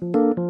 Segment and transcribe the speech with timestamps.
[0.00, 0.06] คุ
[0.48, 0.49] ณ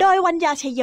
[0.00, 0.82] โดยวัญญาชยโย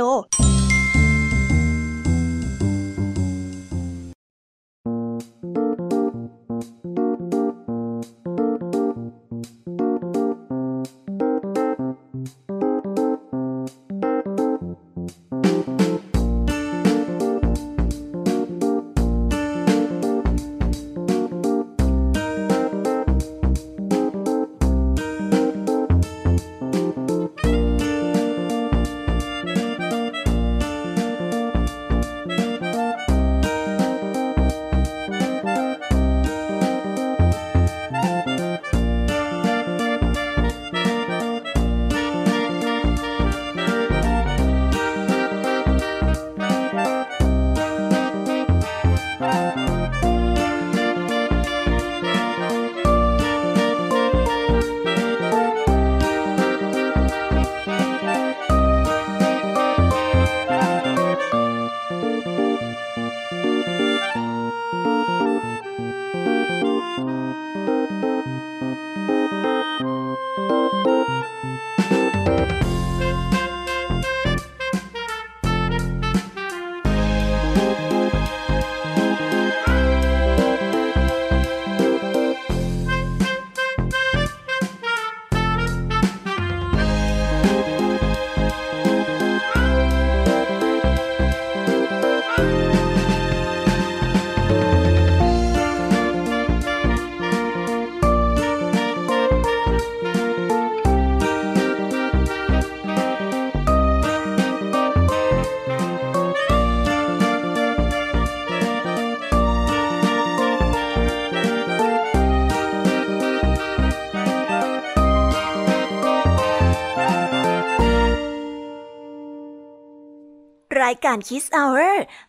[120.92, 121.82] ายการคิสเอาเร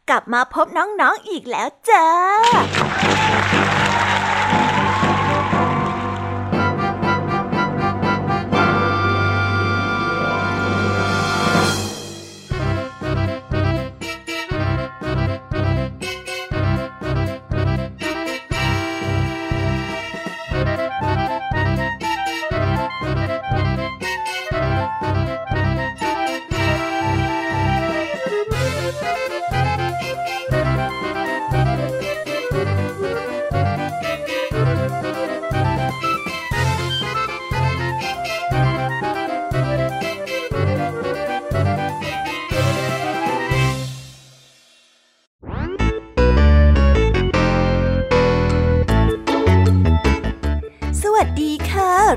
[0.09, 2.07] กลับมาพบน้องๆออีกแล้วจ้า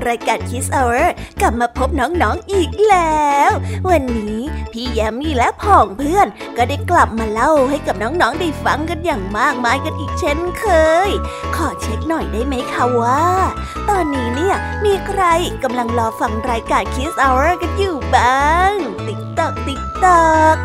[0.08, 1.06] รายการ Kiss Hour
[1.40, 3.50] กลับมาพบน้องๆออีกแล้ว
[3.90, 4.40] วันนี้
[4.72, 6.26] พี่แยมมี่และผองเพื่อน
[6.56, 10.66] ก็ได้กลับมาเล่าให้กับน้องๆได้ฟังกันอย่างมากมายกันอีกเช่นเค
[11.08, 11.10] ย
[11.56, 13.26] ขอเช็คหน่อยได้ไหมคะว่า
[13.88, 15.22] ตอนนี้เนี่ยมีใคร
[15.62, 18.74] กำลังรอฟังรายการ Kiss Hour กันอยู่บ้าง
[19.06, 20.56] ติ๊กตอกติ๊กตอก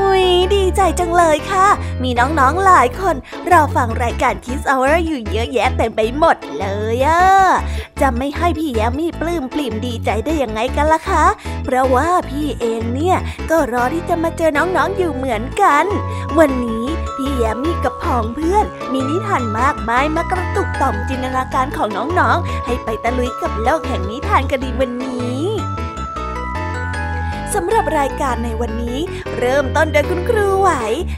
[0.00, 0.24] หุย
[0.54, 1.66] ดีใจจังเลยค่ะ
[2.02, 3.16] มีน้องๆหลายคน
[3.50, 7.22] รอฟังรายการคิสเอาไว้อยู่เยอะแยะเต็มไปหมดเลยอะ
[8.00, 11.24] จะไม่ให้พี่แยมมี่ปลื้มปลิ่มดีใจได้ยังไงกันล่ะคะ
[11.64, 13.16] เพราะว่าพี่เองเนี่ย
[13.50, 15.84] ก็รอที่จะมาเจอน้องๆอยู่เหมือนกัน
[16.38, 16.84] วันนี้
[17.16, 21.88] พี่แยมมี่กับพองเพื่อน มีนิทานมากมายมากระตุกต่อมจินตนาการของ
[22.18, 25.40] น้องๆ ให้ไปตะลุยกับโลกแห่งนิทานกันดีวันนี้
[27.56, 28.98] สำหรับรายการในวันนี้
[29.38, 30.70] เริ่มต้นโดยคุณครูไหว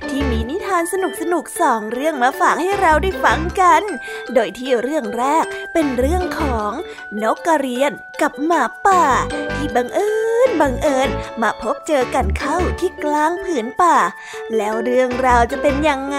[0.09, 3.83] ที่มีนิทานสนุกสนุกสองเรื่องมาฝากให้เราได้ฟังกัน
[4.35, 6.71] โดยที่เรื่องแรกเป็นเรื่องของ
[7.23, 7.93] นกกระเรียน
[8.23, 9.05] กับหมาป่า
[9.55, 10.11] ที่บังเอิ
[10.49, 11.11] ญบังเอิญ
[11.43, 13.97] มาพบเจอกันเข้าที่กลางผืนป่า
[14.57, 16.19] แล้วเรื่องราวจะเป็นยังไง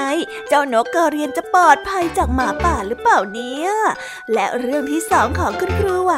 [0.50, 3.70] เจ้านกกระเรียนจะปลอดภัยจากหมาป่าหรือเปล่าเนี่ย
[4.34, 6.14] และเรื่องที่สองของคุณครูไหว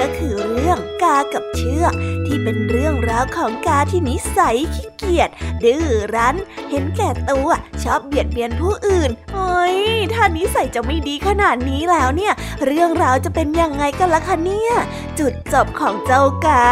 [0.00, 1.92] ก็คือเรื่องกากับเชือก
[2.26, 5.30] ที่เป็นเรื่องราวของกาที่นิสัยขี้เกียจ
[5.64, 5.84] ดื้อ
[6.14, 6.36] รั้น
[6.70, 7.48] เห็นแก่ตัว
[7.82, 9.76] ชอบเบียดเบียนผู้อื่นโอ้ย
[10.14, 12.32] ถ้านิสัยจะไม่ดีขนาดนี้แล้วเนี่ย
[12.66, 14.72] เรื่องราวจะเป็นยังไงกันล่ะคะเนี่ย
[15.18, 16.62] จุดจบของเจ้ากา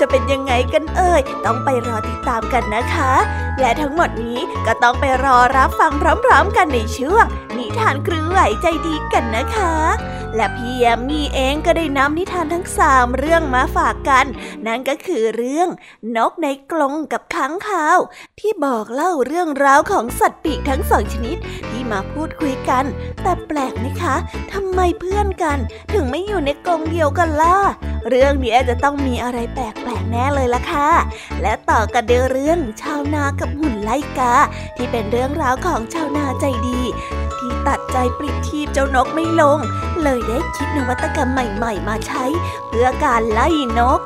[0.00, 3.12] จะเป็นยังไงกันเอ่ย ต้องไปรอติดตามกันนะคะ
[3.60, 5.92] และทั้งหมดนี้ก็ต้องไปรอรับฟัง
[6.24, 7.24] พร้อมๆ กันในช่วง
[7.56, 9.74] นิทานครือไหวใจดีกันนะคะ
[10.36, 14.26] และพี่แยมมี่เองก็ได้นำนิทานทั้งสามเรื่องมาฝากกัน
[14.66, 15.68] นั่นก็คือเรื่อง
[16.16, 17.98] นกในกรงกับค้างคาว
[18.40, 21.36] ที่บอกเล่าเรื่องราวของสัตว์ปีกทั้งสองชนิด
[21.70, 22.84] ที่มาพูดคุยกัน
[23.22, 24.14] แต่แปลกไหมคะ
[24.52, 25.58] ทำไมเพื่อนกัน
[25.92, 27.56] ถึงไม่อยู่ในกรงเดียวกันล่ะ
[28.08, 29.58] เรื่องนี้จะต้องมีอะไรแป
[29.88, 30.90] ลกๆแน่เลยล่ะค่ะ
[31.42, 34.34] และต่อกันเดเรื่องชาวนากับหุ่นไลกา
[34.76, 36.80] ที่เป็นเรื่องราวของชาวนาใจดี
[37.38, 39.58] ที่ตัดใจปลิดทีบเจ้านกไม่ลง
[40.02, 42.24] เลยได้คิดนวัตกรรมใหม่ ๆ มาใช้
[42.68, 43.48] เพื่อการไล่
[43.78, 44.00] นก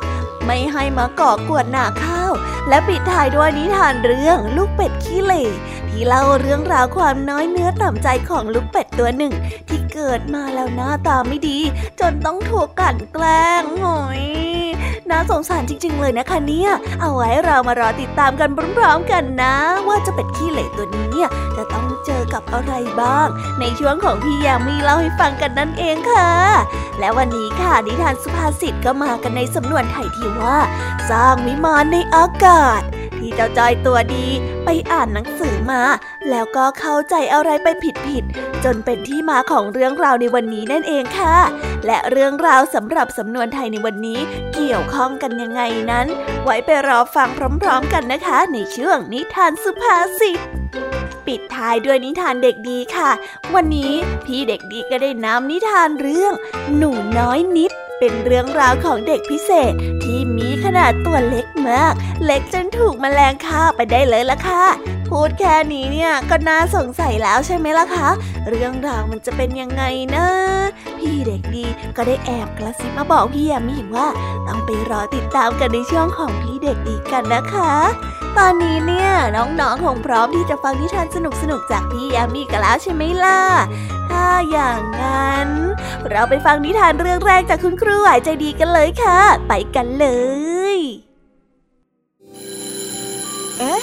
[0.47, 2.33] ไม่ให้มาก่อกวนหนาข้าว
[2.69, 5.45] และปิดท้ายด้วยนิทานเรื่องลูกเป็ดขี้เหร่
[5.89, 9.33] ที่เล่าเรื่องราวความน้อยเนื้อต่ำใจของลูกเป็ดตัวหนึ่ง
[9.69, 11.59] ที่เกิดมาแล้วหน้าตาไม่ดี
[12.01, 14.23] จนต้องถูกกันแกล้งหอย
[15.11, 16.71] น่าสงสารจริง ๆ เลยนะคะเนี่ย
[17.01, 19.55] เอาไว้เรามารอติดตามกันพร้อมๆกันนะ
[19.89, 23.27] ว่าจะเป็ดขี้เหร่ตัวนี้เนี่ยจะต้องเจอกับอะไรบ้าง
[23.61, 26.31] ในช่วงของพี่ยามีเล่าให้ฟังกันนั่นเองค่ะ
[26.99, 30.59] และวันนี้ค่ะนิทานสุภาษิตก็มากันในสำนวนไทยที่ว่า
[31.11, 32.83] สร้างวิมานในอากาศ
[33.21, 34.27] ที่เจ้าจอยตัวดี
[34.65, 35.83] ไปอ่านหนังสือมา
[36.31, 37.69] แล้วก็เข้าใจอะไรไป
[38.07, 41.37] ผิดๆจนเป็นที่มาของเรื่องราวในวันนี้นั่นเองค่ะ
[41.87, 44.21] และเรื่องราวสำหรับสำนวนไทยในวันนี้
[44.55, 46.07] เกี่ยวข้องกันยังไงนั้น
[46.45, 47.29] ไว้ไปรอฟัง
[47.63, 50.41] พร้อมๆกันนะคะ ในช่วงนิทานสุภาษิต
[51.27, 53.11] ปิดท้ายด้วยนิทานเด็กดีค่ะ
[53.55, 53.93] วันนี้
[54.25, 56.33] พี่เด็กดีก็ได้นำนิทานเรื่อง
[56.77, 59.73] หนูน้อยนิด เป็นเรื่องราวของเด็กพิเศษ
[60.05, 61.93] ที่มีขนาดตัวเล็กมาก
[62.25, 64.65] เล็กจนถูกมแมลงฆ่าไปได้เลยละค่ะ
[65.11, 68.09] พูดแค่นี้เนี่ยก็น่าสงสัยแล้วใช่ไหมล่ะคะ
[68.49, 69.83] เรื่องราวมันจะเป็นยังไง
[70.17, 70.27] นะ
[70.99, 71.65] พี่เด็กดี
[71.97, 74.09] ก็ได้แอบกระซิบมาบอกพี่ยามีว่า
[74.47, 77.75] ต้องไปรอติดตามกันในช่วงของพี่เด็กดีกันนะคะ
[78.39, 81.19] ตอนนี้เนี่ยน้องๆคงพร้อมที่จะฟังนิทานส
[81.51, 83.41] นุกๆจากพี่ยามีกันแล้วใช่ไหมล่ะ
[84.09, 85.49] ถ้าอย่างนั้น
[86.09, 90.07] เราไปฟังนิทานเรื่องแรกจากคุณครูหายใจดีกันเลยค่ะ ไปกันเล
[90.77, 90.79] ย
[93.59, 93.83] เอ๊ะ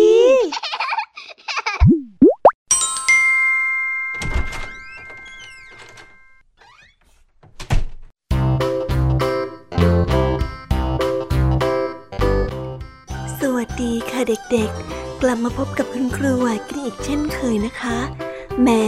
[14.21, 17.97] ค่ะเด็กๆ กลับมาพบกับคุณครูไหวกันอีกเช่นเคยนะคะ
[18.63, 18.85] แม้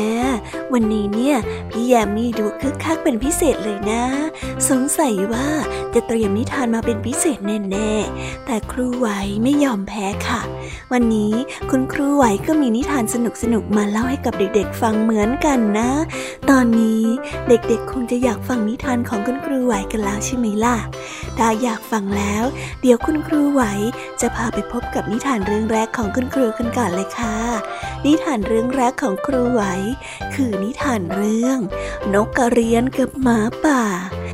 [0.73, 1.37] วันนี้เนี่ย
[1.69, 4.03] พี่แยมมี่ดูคึกคักเป็นพิเศษเลยนะ
[4.69, 5.47] สงสัยว่า
[5.93, 7.39] จะเตรียมนิทานมาเป็นพิเศษ
[7.71, 9.07] แน่ๆ แต่ครูไหว
[9.43, 10.41] ไม่ยอมแพ้ค่ะ
[10.93, 11.33] วันนี้
[11.71, 13.15] คุณครูไหวก็มีนิทานส
[13.53, 15.89] นุกๆมาเล่าให้กับเด็กๆ ฟังเหมือนกันนะ
[16.49, 17.03] ตอนนี้
[17.47, 20.77] เด็กๆ คงจะอยากฟังนิทานของคุณครูไหวกันแล้วใช่ไหมล่ะ
[21.37, 22.43] ถ้าอยากฟังแล้ว
[22.81, 23.63] เดี๋ยวคุณครูไหว
[24.21, 27.37] จะพาไปพบกับนิทานเรื่องแรกของคุณครูกันก่อนเลยค่ะ
[28.05, 29.63] นิทานเรื่องแรกของครูไหว
[30.35, 31.57] คือนิทานเรื่อง
[32.13, 33.83] นกกระเรียนกับหมาป่า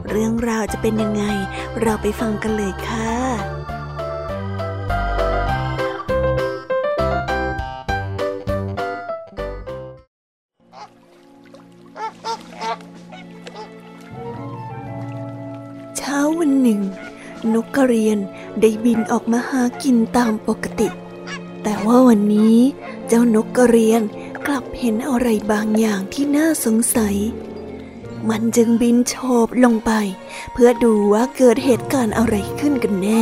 [0.09, 1.23] เรื่องราวจะเป็นยังไง
[1.81, 3.18] เราไปฟังกันเลยค่ะ
[17.63, 18.17] กกระเรียน
[18.61, 20.87] ได้บินออกมาหากินตามปกติ
[21.63, 22.57] แต่ว่าวันนี้
[23.07, 24.01] เจ้านกกระเรียน
[24.45, 27.15] กลับเห็นอะไรบางอย่างที่น่าสงสัย
[28.29, 29.91] มันจึงบินโฉบลงไป
[30.53, 33.21] เพื่อดูว่าเกิดเหตุการณ์อะไรขึ้นกันแน่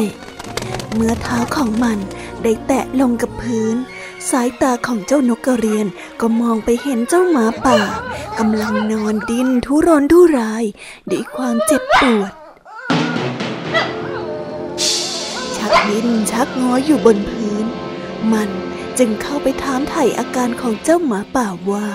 [0.93, 1.99] เมื่อเท้าของมัน
[2.43, 3.75] ได้แตะลงกับพื้น
[4.29, 5.87] สายตาของเจ้านกกระเรียน
[6.21, 7.79] ก็มองไปเห็นเจ้าหมาป่า
[8.39, 10.63] กำลังนอนดิ้นทุรนทุราย
[11.11, 12.31] ด้วยความเจ็บปวด
[15.89, 17.65] ดิ้นชักงออยู่บนพื้น
[18.31, 18.49] มัน
[18.97, 21.85] จึงเข้าไปถามไถ่อาการของเจ้าหมาป่าว่า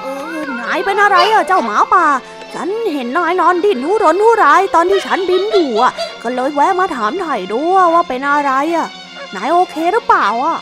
[0.00, 2.06] เออนายเป็นอะไรอะเจ้าหมาป่า
[2.54, 7.58] ฉันเห็นนายนอนดิ้นทุรนทุรายตอนที่ฉันบินอยู่อะก็เลยแวะมาถามไถ่ดู
[7.94, 8.88] ว่าเป็นอะไรอะ
[9.34, 10.58] นายโอเคหรือเปล่าอะ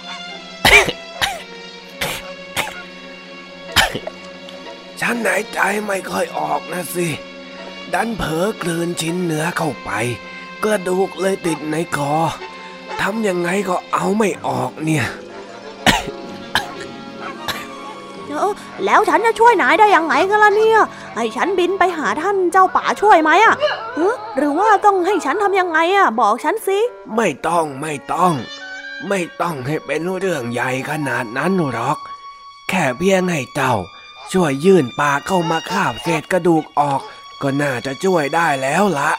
[5.01, 7.09] ฉันหายใจไม่ค่อยออกนะสิ
[7.95, 9.91] ดันเผลอกลืนชิ้นเนื้อเข้าไป
[10.65, 12.13] กระดูกเลยติดในคอ
[13.01, 15.07] ทำยังไงก็เอาไม่ออกเนี่ย
[18.39, 20.81] เออแล้วฉันจะช่วยนายได้ยังไงกันล่ะเนี่ย
[21.17, 23.55] ให้ฉันบินไปหาท่านเจ้าป่าช่วยไหมอะ
[23.99, 26.79] ฮะหรือว่าต้องให้ฉันทำยังไงอะบอกฉันสิ
[27.17, 28.35] ไม่ต้องไม่ต้อง
[29.09, 31.99] ไม่ต้องให้เป็นเรื่องใหญ่ขนาดนั้นหรอก
[32.69, 33.75] แค่เพียงให้เจ้า
[34.33, 37.01] ช่วยยื่นปากเข้ามาคาบเศษกระดูกออก
[37.43, 39.11] ก็น่าจะช่วยได้แล้วละ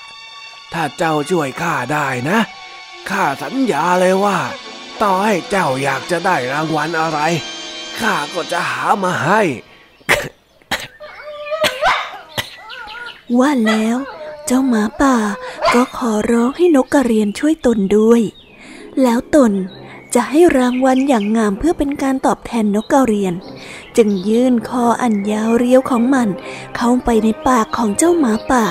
[0.73, 2.39] ถ้าเจ้าช่วยข้าได้นะ
[3.09, 4.39] ข้าสัญญาเลยว่า
[5.01, 7.19] ต่อให้เจ้าอยากจะได้รางวัลอะไร
[7.99, 9.41] ข้าก็จะหามาให้
[13.39, 13.97] ว่าแล้ว
[14.45, 15.15] เจ้าหมาป่า
[15.73, 18.21] ก็ขอร้องให้นกกระเรียนช่วยตนด้วย
[19.01, 19.51] แล้วตน
[20.15, 23.33] จะให้รางวัลอย่างงามเพื่อเป็นการตอบแทนนกกระเรียน
[23.97, 26.29] จึงยื่นคออันยาวเรียวของมัน
[26.75, 28.65] เข้าไปในปากของเจ้าหมาป่า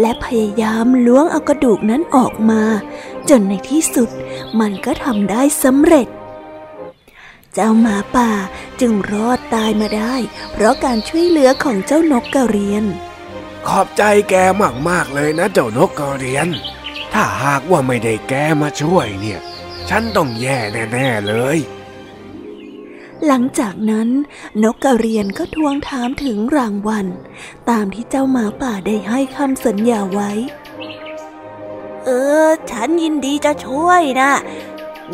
[0.00, 2.62] และพยายามล้วงเอากระดูกนั้นออกมา
[3.28, 4.08] จนในที่สุด
[4.60, 6.08] มันก็ทำได้สำเร็จ
[7.54, 8.30] เจ้าหมาป่า
[8.80, 10.14] จึงรอดตายมาได้
[10.52, 12.84] เพราะการช่วยเหลือของเจ้านกกระเรียน
[13.68, 14.34] ขอบใจแก
[14.88, 16.48] มากๆเลยนะเจ้านกกระเรียน
[17.12, 19.40] ถ้าหากว่าไม่ได้แกมาช่วยเนี่ย
[19.90, 20.58] ฉันต้องแย่
[20.92, 21.58] แน่ๆเลย
[23.26, 24.08] หลังจากนั้น
[24.62, 27.06] นกกระเรียนก็ทวงถามถึงรางวัล
[27.70, 30.30] ตามที่เจ้าหมาป่าได้ให้คำสัญญาไว้
[32.04, 32.08] เอ
[32.44, 34.32] อ ฉันยินดีจะช่วยนะ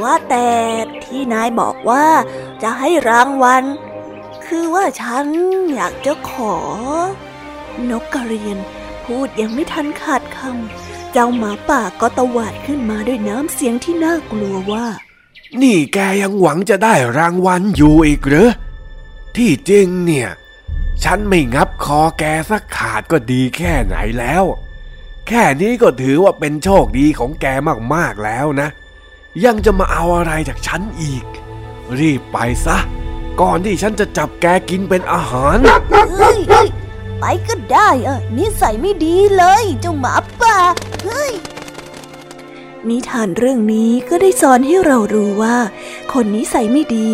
[0.01, 0.49] ว่าแต่
[1.05, 2.07] ที่นายบอกว่า
[2.63, 3.65] จะให้รางวัล
[4.45, 5.27] คือว่าฉัน
[5.75, 6.57] อยากจะขอ
[7.91, 8.59] นกกระเรียน
[9.05, 14.87] พูดยังไม่ทันขาดคำ เจ้าหมาป่าก็ตวาดขึ้นมาด้วยน้ำเสียงที่น่ากลัวว่า
[15.63, 18.53] นี่แกยังหวังจะได้รางวัลอยู่อีกเหรอ
[19.37, 20.29] ที่จริงเนี่ย
[21.05, 24.45] ฉันไม่งับคอแกสักขาดก็ดีแค่ไหนแล้ว
[25.29, 27.47] แค่นี้ก็ถือว่าเป็นโชคดีของแก
[27.95, 28.69] มากๆแล้วนะ
[29.45, 31.25] ยังจะมาเอาอะไรจากฉันอีก
[31.99, 32.79] รีบไปซะ
[33.41, 35.57] ก่อนที่ฉันจะจับแกกินเป็นอาหาร
[36.17, 36.69] เฮ้ย
[37.21, 40.57] ไปก็ได้เออนิสัยไม่ดีเลยเจ้าหมาป่า
[41.05, 41.33] เฮ้ย
[42.91, 45.57] นิทานเรื่องนี้ก็ได้สอนให้เรารู้ว่า
[46.13, 47.09] คนนิสัยไม่ดี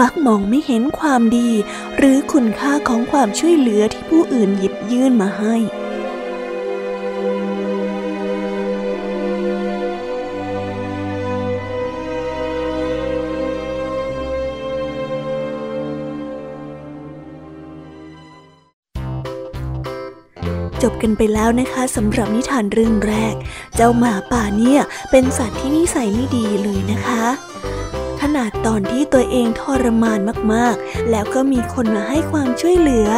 [0.00, 1.50] มักมองไม่เห็นความดี
[1.96, 5.56] หรือคุณค่าของความช่วยเหลือที่ผู้อื่นหยิบยื่นมาให้
[20.82, 23.34] จบกันไปแล้วนะคะสำหรับนิทานเรื่องแรก
[23.76, 27.24] เจ้าหมาป่าเนี่ยเป็นสัตว์ที่นิสัยไม่ดีเลยนะคะ
[28.20, 30.18] ขนาดตอนที่ตัวเองทรมาน
[30.52, 33.08] มากๆ แล้วก็มีคนมาให้ความช่วยเหลือ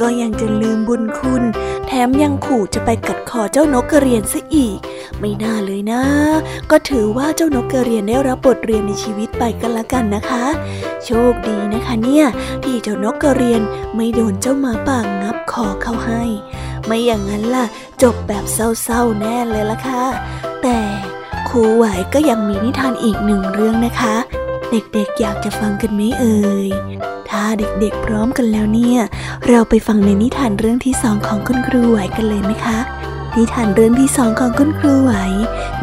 [0.00, 1.42] ก็ยังจะลืมบุญคุณ
[1.86, 4.78] แถมยังขู่จะไปกัดคอเจ้านกกระเรียนซะอีก
[5.18, 6.02] ไม่น่าเลยนะ
[6.70, 10.44] ก็ถือว่าเจ้านกกระเรียนได้รับบทเรียนในชีวิตไปกันละกันนะคะ
[11.04, 12.26] โชคดีนะคะเนี่ย
[12.64, 13.62] ที่เจ้านกกระเรียน
[13.94, 16.24] ไม่โดนเจ้าหมาป่างับคอเข้าให้
[16.86, 17.66] ไม่อย่างนั้นล่ะ
[18.02, 20.04] จบแบบเศร้าๆแน่เลยล่ะค่ะ
[20.62, 20.78] แต่
[21.48, 21.84] ครูไหว
[22.14, 24.16] ก็ยังมีนิทานอีกหนึ่งเรื่องนะคะ
[24.70, 26.68] เด็กๆอยากจะฟังกันไหมเอ่ย
[27.30, 29.00] ถ้าเด็กๆพร้อมกันแล้วเนี่ย
[29.48, 32.78] เราไปฟังในนิทานเรื่องที่สองของคุณครูไหวกันเลยไหมคะ
[33.36, 35.12] นิทานเรื่องที่สองของคุณครูไหว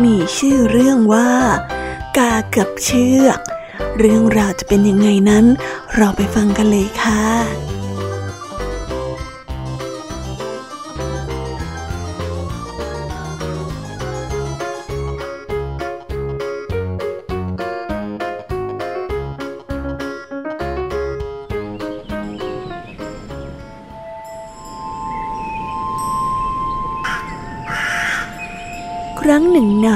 [0.04, 1.30] มีชื่อเรื่องว่า
[2.18, 3.40] กากับเชือก
[4.00, 5.46] เรื่องราวจะเป็นยังไงนั้น
[5.96, 7.77] เราไปฟังกันเลยค่ะ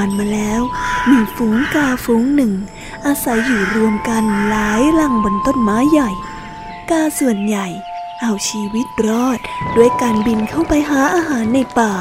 [0.02, 0.62] านมาแล้ว
[1.10, 2.54] มีฝูงกาฝูงหนึ่ง
[3.06, 6.12] อาศัยอยู่รวมกันหลายลังบนต้นไม้ใหญ่
[6.90, 7.68] กาส่วนใหญ่
[8.22, 9.40] เอาชีวิตรอด
[9.78, 11.94] ด้วยการบินเข้าไปหาอาหารในป่า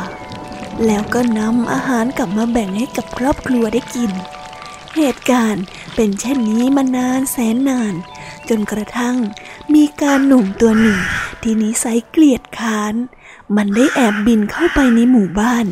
[0.87, 4.11] แล้วก็นำอาหารกลับมาแบ่งให้กับครอบครัวได้กิน
[4.97, 5.65] เหตุการณ์
[5.95, 7.95] เป็นเช่นนี้มานานแสนนาน
[8.49, 9.17] จนกระทั่ง
[9.75, 10.99] มีการหนุ่มตัวหนึ่ง
[11.43, 12.95] ที่นิสัยเกลียดค้าน
[13.57, 15.67] มันได้แอบบินเข้าไปในหมู่บ้าน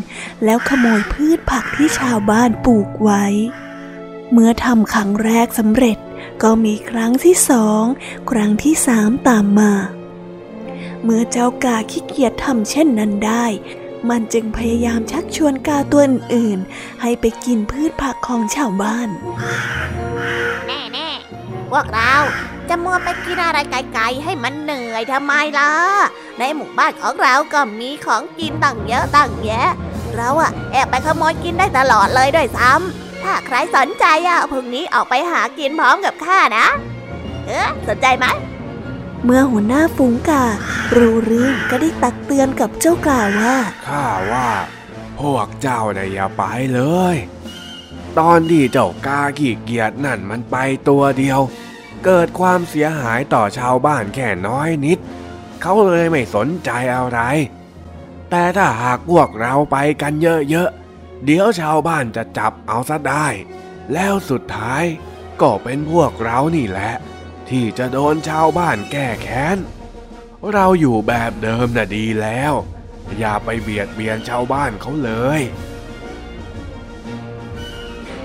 [0.44, 3.25] แล้วขโมยพืชผักที่ชาวบ้านปลูกไว้
[4.32, 5.99] เมื่อทำครั้งแรกสำเร็จ
[6.42, 7.82] ก็มีครั้งที่สอง
[8.30, 9.73] ครั้งที่สามตามมา
[11.02, 13.47] เมื่อเจ้ากาขี้เกียจทำเช่นนั้นได้
[14.11, 19.08] มันจึงพยายามชักชวนกาตัวอื่นๆ ให้ไปกินพืชผักของชาวบ้าน
[20.66, 21.08] แน่แน่
[21.70, 22.14] พวกเรา
[22.69, 25.71] จะมัวไปกินอะไรไกลๆให้มันเหนื่อยทำไมล่ะ
[26.39, 29.69] ในหมู่บ้านของเราก็มีของกินตั้งเยอะตั้งแยะ
[30.15, 36.67] เราอะแอบไปขโมยกินได้ตลอดเลยด้วยซ้ำถ้าใครสนใจอะพรุ่งนี้ออกไปหากินพร้อมกับข้านะ
[37.47, 38.27] เออสนใจไหม
[39.25, 40.45] เมื่อหัวหน้าฝูงกา
[40.97, 43.57] รู้เรื่องก็ได้ตักเตือนกับเจ้ากาว่า
[43.89, 44.49] ข้าว่า
[45.21, 46.43] พวกเจ้าน่ะอย่าไป
[46.75, 46.81] เล
[47.15, 47.17] ย
[48.19, 50.57] ตอนที่เจ้ากาขี้เกียจนั่นมันไป
[50.89, 51.41] ตัวเดียว
[52.05, 54.99] เกิดความเสียหายต่อชาวบ้านแค่น้อยนิด
[55.61, 57.21] เขาเลยไม่สนใจอะไร
[58.31, 63.26] แต่ถ้าหากพวกเราไปกันเยอะๆ เดี๋ยวชาวบ้านจะจับเอาซะได้
[63.93, 64.85] แล้วสุดท้าย
[65.40, 66.93] ก็เป็นพวกเรานี่แหละ
[67.49, 69.59] ที่จะโดนชาวบ้านแก้แค้น
[70.52, 72.52] เราอยู่แบบเดิมน่ะดีแล้ว
[73.19, 75.40] อย่าไปเบียดเบียนชาวบ้านเขาเลย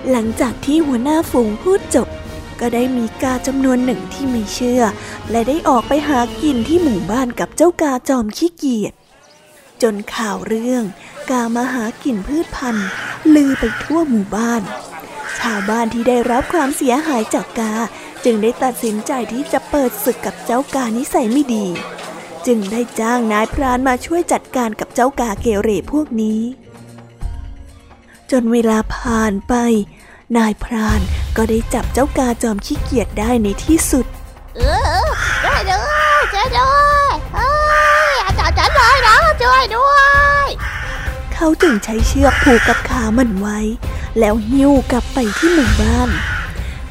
[0.09, 2.07] หลังจากที่หัวหน้าฝูงพูดจบ
[2.65, 4.83] ก็ได้มีกาจำนวนหนึ่งที่ไม่เชื่อ
[5.31, 8.93] และได้ออกไปหากินที่หมู่บ้านกับเจ้ากาจอมขี้เกียจ
[9.81, 10.83] จนข่าวเรื่อง
[11.29, 12.87] กามาหากินพืชพันธุ์
[13.35, 14.61] ลือไปทั่วหมู่บ้าน
[15.39, 17.73] ชาวบ้านที่ได้รับความเสียหายจากกา
[18.25, 21.67] จึงได้ตัดสินใจที่จะเปิดศึกกับเจ้ากานิสัยไม่ดี
[22.47, 26.41] จึงได้จ้างนายพรานมาช่วยจัดการกับเจ้ากาเกเรพวกนี้
[28.31, 29.53] จนเวลาผ่านไป
[30.37, 31.01] นายพราน
[31.37, 34.05] ก็ได้จับเจ้ากาจอมขี้เกียจได้ในที่สุด
[34.55, 34.61] เอ
[35.05, 35.07] อ
[35.43, 36.75] ช่วยด้วยช่วยด้ว
[37.09, 37.49] ยเอ้
[38.11, 39.93] ยอย่าจับฉันเลยนะช่วยด้ว
[40.45, 40.47] ย
[41.33, 43.59] เขาจึงใช้เชือกผูกกับขามันไว้
[44.19, 46.09] แล้วหิ้วกลับไปที่หมู่บ้าน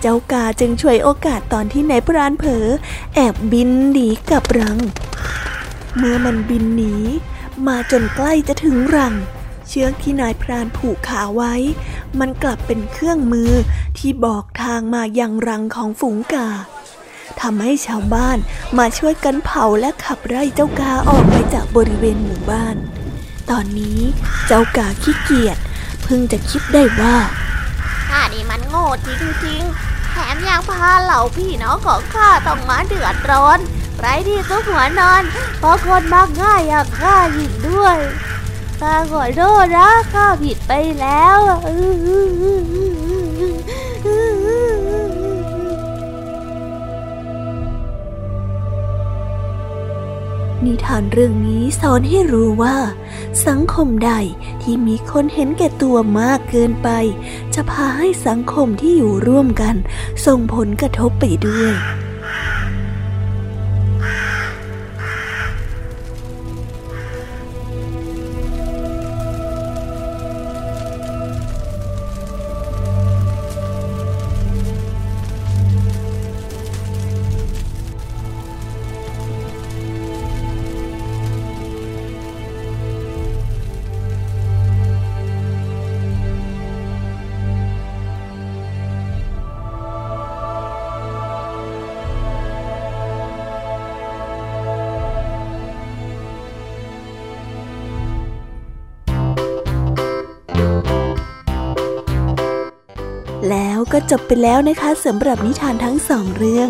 [0.01, 2.67] เจ้ากาจึงช่วยโอกาสตอนที่นายพรานเผลอ
[3.15, 4.79] แอบบินหนีกลับรัง
[5.97, 6.95] เมื่อมันบินหนี
[7.67, 9.15] มาจนใกล้จะถึงรัง
[9.75, 11.55] เชือกที่นายพรานผูกขาไว้
[12.21, 13.53] มันกลับเป็นเครื่องมือ
[13.99, 16.49] ที่บอกทางมายังรังของฝูงกา
[17.41, 18.39] ทำให้ชาวบ้าน
[18.79, 22.77] มาช่วยกันเผาและขับไล่เจ้ากาออกไปจากบริเวณหมู่บ้าน
[23.51, 24.01] ตอนนี้
[24.47, 25.59] เจ้ากาขี้เกียจ
[26.03, 27.17] เพิ่งจะคิดได้ว่า
[28.09, 29.09] ข้านี่มันโง่จ
[29.47, 33.59] ริงๆ แถมยังพาเหล่าพี่น้องของข้าต้องมาเดือดร้อน
[33.99, 35.23] ไรที่ซุกหัวนอน
[35.59, 37.99] เพราะคนมักง่ายอย่างข้าอีกด้วย
[38.83, 41.39] ข้าขอโทษนะข้าผิดไปแล้ว
[50.65, 52.77] นิทานเรื่องนี้สอนให้รู้ว่า
[53.47, 54.13] สังคมใด
[54.63, 56.89] ที่มีคนเห็นแก่ตัวมากเกินไป
[57.55, 59.75] จะพาให้สังคมที่อยู่ร่วมกัน
[60.27, 61.73] ส่งผลกระทบไปด้วย
[104.13, 106.69] จบไปแล้วนะคะสำหรับนิทานทั้งสองเรื่อง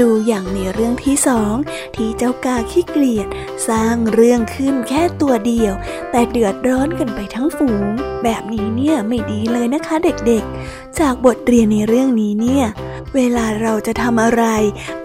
[0.00, 1.54] ดูอย่างในเรื่องที่สอง
[1.96, 3.28] ที่เจ้ากาขี้เกลียด
[3.68, 5.72] สร้างเรื่องขึ้นแค่ตัวเดียว
[6.10, 7.84] แต่เดือดร้อนกันไปทั้งฝูง
[8.24, 12.64] แบบนี้เนี่ยไม่ดีเลยนะคะเด็กๆ จากบทเรียนในเรื่องนี้เนี่ย
[13.14, 14.44] เวลาเราจะทำอะไร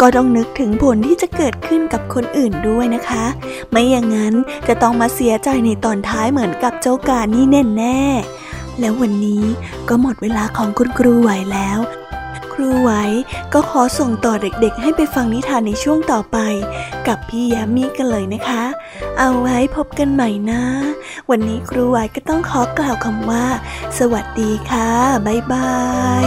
[0.01, 3.25] ก็ต้องนึกถึงผลที่จะเกิดขึ้นกับคนอื่นด้วยนะคะ
[3.71, 4.33] ไม่อย่างนั้น
[4.67, 7.45] จะต้องมาเสียใจในตอนท้ายเหมือนกับเจ้ากานี่
[7.77, 8.46] แน่ๆ
[8.79, 9.43] แล้ววันนี้
[9.89, 11.79] ก็หมดเวลาของคุณครูไหวแล้ว
[12.53, 12.91] ครูไหว
[13.53, 16.37] ก็ขอส่งต่อเด็กๆ ให้ไปฟังนิทานในช่วงต่อไป
[17.07, 18.63] กับพี่ยามีกันเลยนะคะ
[19.19, 20.63] เอาไว้พบกันใหม่นะ
[21.29, 23.45] วันนี้ครูไหวก็ต้องขอกล่าวคำว่า
[23.99, 24.89] สวัสดีค่ะ
[25.25, 25.71] บ๊ายบา
[26.23, 26.25] ย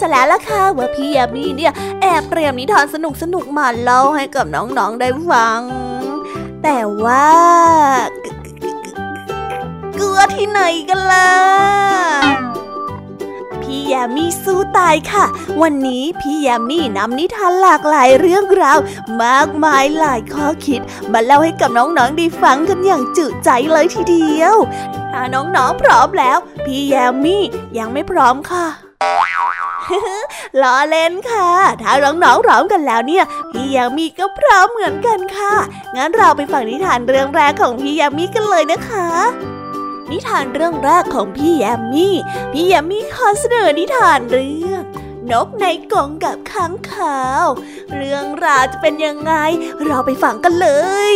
[0.00, 5.60] ซะแล้วล่ะค่ะว่าพี่ยามีเนี่ยแอบเตรียมนิทานสนุกสนุกมาเล่าให้กับน้องๆได้ฟัง
[6.62, 7.28] แต่ว่า
[9.94, 11.30] เกลือที่ไหนกันล่ะ
[13.62, 15.24] พี่ยามีสู้ตายค่ะ
[15.62, 18.78] วันนี้พี่ยามีนำนิทานหลากหลายเรื่องราว
[19.22, 20.80] มากมายหลายข้อคิด
[21.12, 24.56] มาเล่าให้กับน้องๆได้ฟังกันอย่างจุใจเลยทีเดียว
[25.12, 27.36] ถ้าน้องๆพร้อมแล้ว พี่ยามี
[27.78, 28.89] ยังไม่พร้อมค่ะ
[30.62, 31.50] ล้อเล่นค่ะ
[31.82, 35.54] ถ้าน้องๆร้อมกันแล้วเนี่ย พี่ยามีก็พร้อมเหมือนกันค่ะ
[35.96, 39.08] งั้นเราไปฟังนิทานเรื่องแรกของพี่ยามีกันเลยนะคะ
[40.10, 42.08] นิทานเรื่องแรกของพี่ยามี
[42.52, 44.82] พี่ยามีขอเสนอนิทานเรื่อง
[45.30, 47.46] นกในกรงกับค้างคาว
[47.94, 49.32] เรื่องราวจะเป็นยังไง
[49.84, 50.68] เราไปฟังกันเล
[51.12, 51.14] ย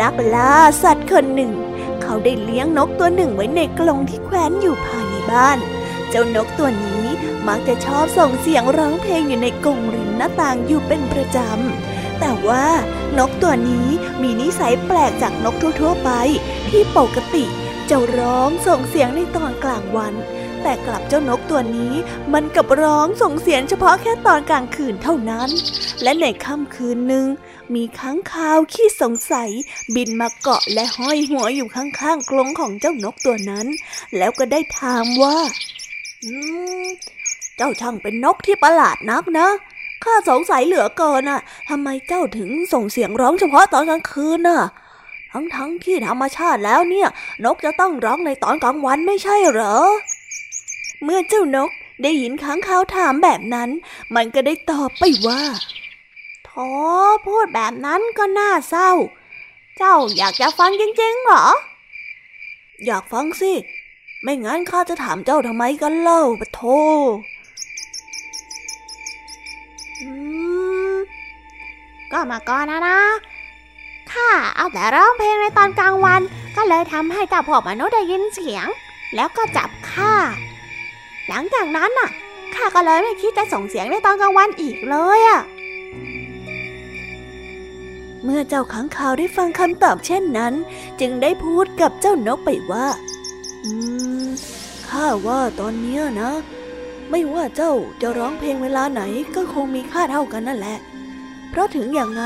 [0.00, 1.52] นักล่าสัตว์คนหนึ่ง
[2.02, 5.58] เขาได้เลี้ยงนกตัวหนึ่งไว้ในกรงที่แขวนอยู่ภายในบ้าน
[6.10, 7.04] เจ้านกตัวนี้
[7.48, 12.66] มักจะชอบส่งเสียงร้องเพลงอยู่ในกรงริมหน้าต่างอยู่เป็นประจำ แต่ว่า
[13.18, 13.88] นกตัวนี้
[14.22, 16.10] มีนิสัยแปลกจากนกทั่วๆไป
[16.70, 17.44] ที่ปกติ
[17.90, 20.14] จะร้องส่งเสียงในตอนกลางวัน
[20.62, 21.94] แต่กลับเจ้านกตัวนี้
[22.32, 25.48] มันกับร้องส่งเสียงเฉพาะแค่ตอนกลางคืนเท่านั้น
[26.02, 27.26] และในค่ำคืนหนึ่ง
[27.74, 29.50] มีค้างคาวขี้สงสัย
[29.94, 33.66] บินมาเกาะและห้อยหัวอยู่ข้างๆกรงของเจ้านกตัวนั้น
[34.16, 35.36] แล้วก็ได้ถามว่า
[36.24, 36.32] อื
[36.82, 36.86] ม
[37.56, 39.48] เจ้าช่างเป็นนกที่ประหลาดนักนะ
[40.04, 44.62] ข้าสงสัยเหลือเกินอะทำไมเจ้าถึงส่งเสียงร้องเฉพาะตอนกลางคืนน่ะ
[45.32, 47.08] ทั้งๆทที่ธรรมชาติแล้วเนี่ย
[47.44, 49.76] นกจะต้องร้องในตอนกลางวันไม่ใช่เหรอ
[51.04, 51.70] เมื่อเจ้านก
[52.02, 53.70] ได้ยินค้างคาวถามแบบนั้น
[54.14, 55.42] มันก็ได้ตอบไปว่า
[56.54, 56.68] โอ้
[57.26, 58.90] พูดแบบนั้นก็น่าเศร้า
[59.78, 61.46] เจ้าอยากจะฟังจริงๆเหรอ
[62.86, 63.52] อยากฟังสิ
[64.22, 66.62] ไม่งั้นข้าจะถามเจ้าทำไมกันเล่าปะโท
[72.12, 72.98] ก็มาก่อนนะนะ
[74.12, 76.20] ข้าเอาแต่ร้องเพลงในตอนกลางวัน
[76.56, 78.66] ก็เลยทำให้เจ้าพวกมนุษย์ได้ยินเสียง
[79.14, 80.12] แล้วก็จับข้า
[81.28, 82.10] หลังจากนั้นน่ะ
[82.54, 85.40] ข้าก็เลยไม่คิดจะส่งเสียงในตอนกลางวันอีกเลยอะ
[88.24, 90.54] เมื่อเจ้าขังข่าวได้ฟังคำตอบเช่นนั้น
[91.00, 92.86] จึงได้พูดกับเจ้านกไปว่า
[93.64, 93.72] อื
[94.24, 94.26] ม
[94.88, 96.30] ข้าว่าตอนนี้นะ
[97.10, 99.02] ไม่ว่าเจ้าจะร้องเพลงเวลาไหน
[99.34, 100.78] ก็คงมีค่าเท่ากันนั่นแหละ
[101.50, 102.22] เพราะถึงอย่างไง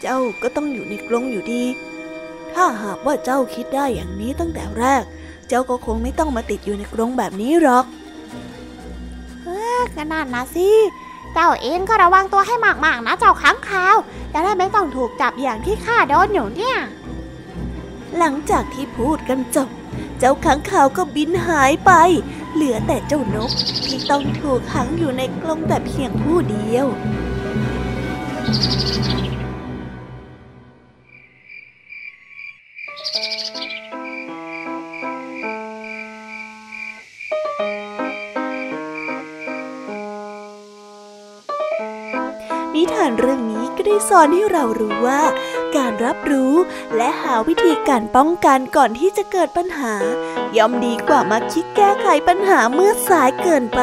[0.00, 1.64] เจ้าก็ต้องอยู่ในกรงอยู่ดี
[2.54, 5.02] ถ้าหากว่าเจ้าคิดได้อย่างนี้ตั้งแต่แรก
[5.50, 7.84] เจ้าก็คงไม่ต้องมาติดอยู่ในกรงแบบนี้หรอก
[9.42, 9.62] เฮ้
[9.94, 10.68] ก็นั่นนะสิ
[11.34, 13.96] เจ้าเองก็ระวังตัวให้มากๆนะเจ้าค้างคาว
[14.32, 16.76] จะได้ไม่ต้องถูกจับอย่างที่ข้าโดนอยู่เนี่ย
[18.18, 19.68] หลังจากที่พูดกันจบ
[20.18, 21.92] เจ้าค้างคาวก็บินหายไป
[22.54, 23.50] เหลือแต่เจ้านก
[23.86, 29.14] ที่ต้องถูกขังอยู่ในกรงแต่เพียงผู้เดียวก็
[43.90, 45.22] ได้สอนให้เรารู้ว่า
[45.76, 46.54] การรับรู้
[46.96, 49.94] และหาวิธีการป้องกันก่อนที่จะเกิดปัญหา
[50.56, 53.80] ย่อมดีกว่ามาคิดแก้ไขปัญหาเมื่อสายเกินไป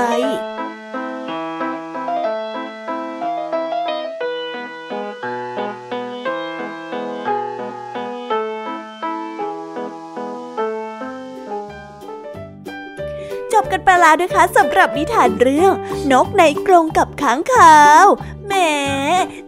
[13.54, 15.74] จบกันไปแล้วนะคะสำหรับนิทานเรื่อง
[16.12, 18.08] นกในกรงกับค้างคาว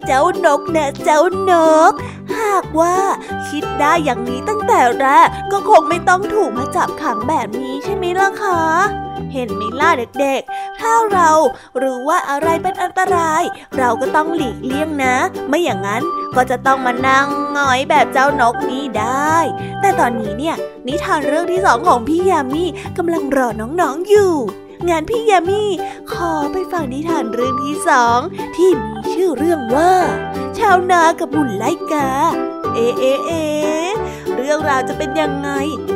[0.05, 1.51] เจ้านกนะเจ้าน
[1.91, 1.93] ก
[2.37, 2.97] หากว่า
[3.49, 8.61] คิดได้อย่างนี้ตั้งแต่แรกก็คงไม่ต้องถูกมาจับขังแบบนี้ใช่ไหมล่ะคะ
[9.33, 11.29] เห็นไหมล่ะเด็กๆ ถ้าเรา
[11.81, 13.43] รู้ว่าอะไรเป็นอันตราย
[13.77, 15.15] เราก็ต้องหลีกเลี่ยงนะ
[15.47, 16.03] ไม่อย่างนั้น
[16.35, 19.37] ก็จะต้องมานั่งงอยแบบเจ้านกนี้ได้
[19.81, 20.55] แต่ตอนนี้เนี่ย
[20.87, 22.63] นิทานเรื่องที่สองของพี่ยามี
[22.97, 24.33] กำลังรอน้องๆอยู่
[24.87, 25.63] งานพี่ยามี
[26.11, 28.19] ขอไปฟังนิทานเรื่องที่สอง
[28.55, 29.93] ที่มีชื่อเรื่องว่า
[30.57, 32.09] ชาวนากับบุญไลกา
[32.75, 33.31] เอเอเอ
[34.35, 35.49] เรื่องราวจะเป็นยังไง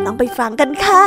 [0.06, 1.04] ต้องไปฟังกันค่ะ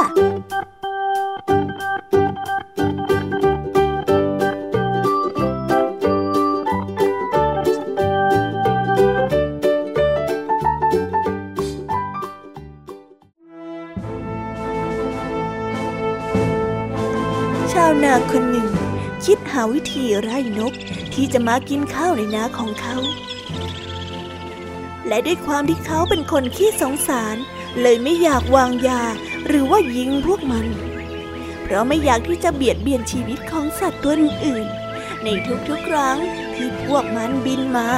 [18.16, 18.70] าคนหนึ่ง
[19.24, 20.72] คิดหาวิธีไล่นก
[21.14, 22.96] ที่จะมากินข้าวในนาของเขา
[25.08, 27.36] และด้วยความที่เขาเป็นคนขี้สงสาร
[27.80, 29.02] เลยไม่อยากวางยา
[29.46, 30.66] หรือว่ายิงพวกมัน
[31.62, 34.14] เพราะไม่อยากที่จะเบียดเบียนชีวิตของสัตว์ตัว
[34.46, 34.66] อื่น
[35.24, 35.28] ใน
[35.68, 36.18] ทุกๆครั้ง
[36.54, 37.88] ที่พวกมันบินมา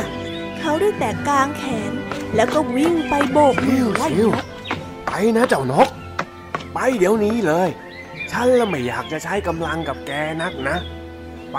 [0.59, 1.93] เขาได้แต่กางแขน
[2.35, 4.45] แล้วก็วิ่งไปโบกมือไล่นก
[5.07, 5.89] ไปนะเจ้านก
[6.73, 7.69] ไปเดี๋ยวนี้เลย
[8.33, 10.11] ฉันละไม่อยากจะใช้กำลังกับแก
[10.43, 10.77] นักนะ
[11.53, 11.57] ไป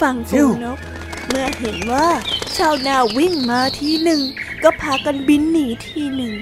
[0.00, 0.78] ฟังฟูนก
[1.26, 2.08] เมื่อเห็นว่า
[2.56, 4.20] ชาวนาวิ่งมาทีหนึ่ง
[4.62, 6.34] ก็พากันบินหนีทีหนึ่ง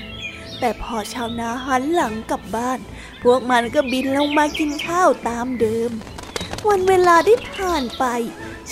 [0.60, 2.78] แต่พอชาวนาหันหลังกลับบ้าน
[3.22, 5.90] พวกมันก็บินลงมากินข้าวตามเดิม
[6.68, 8.04] วันเวลาได้ผ่านไป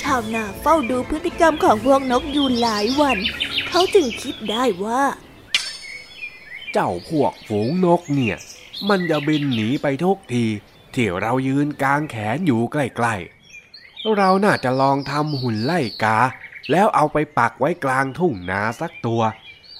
[0.01, 3.19] ชาวนาเฝ้าดูพฤติกรรมของพวกนกอยู่หลายวัน
[3.69, 5.03] เขาจึงคิดได้ว่า
[6.73, 8.37] เจ้าพวกฝูงนกเนี่ย
[8.89, 10.45] มันจะบินหนีไปทุกที
[10.97, 16.19] ที่เรายืนกลางแขนอยู่ใกล้ๆ เราน่าจะลองทำหุ่นไล่กา
[16.71, 19.23] แล้วเอาไปปักไว้กลางทุ่งนาสักตัว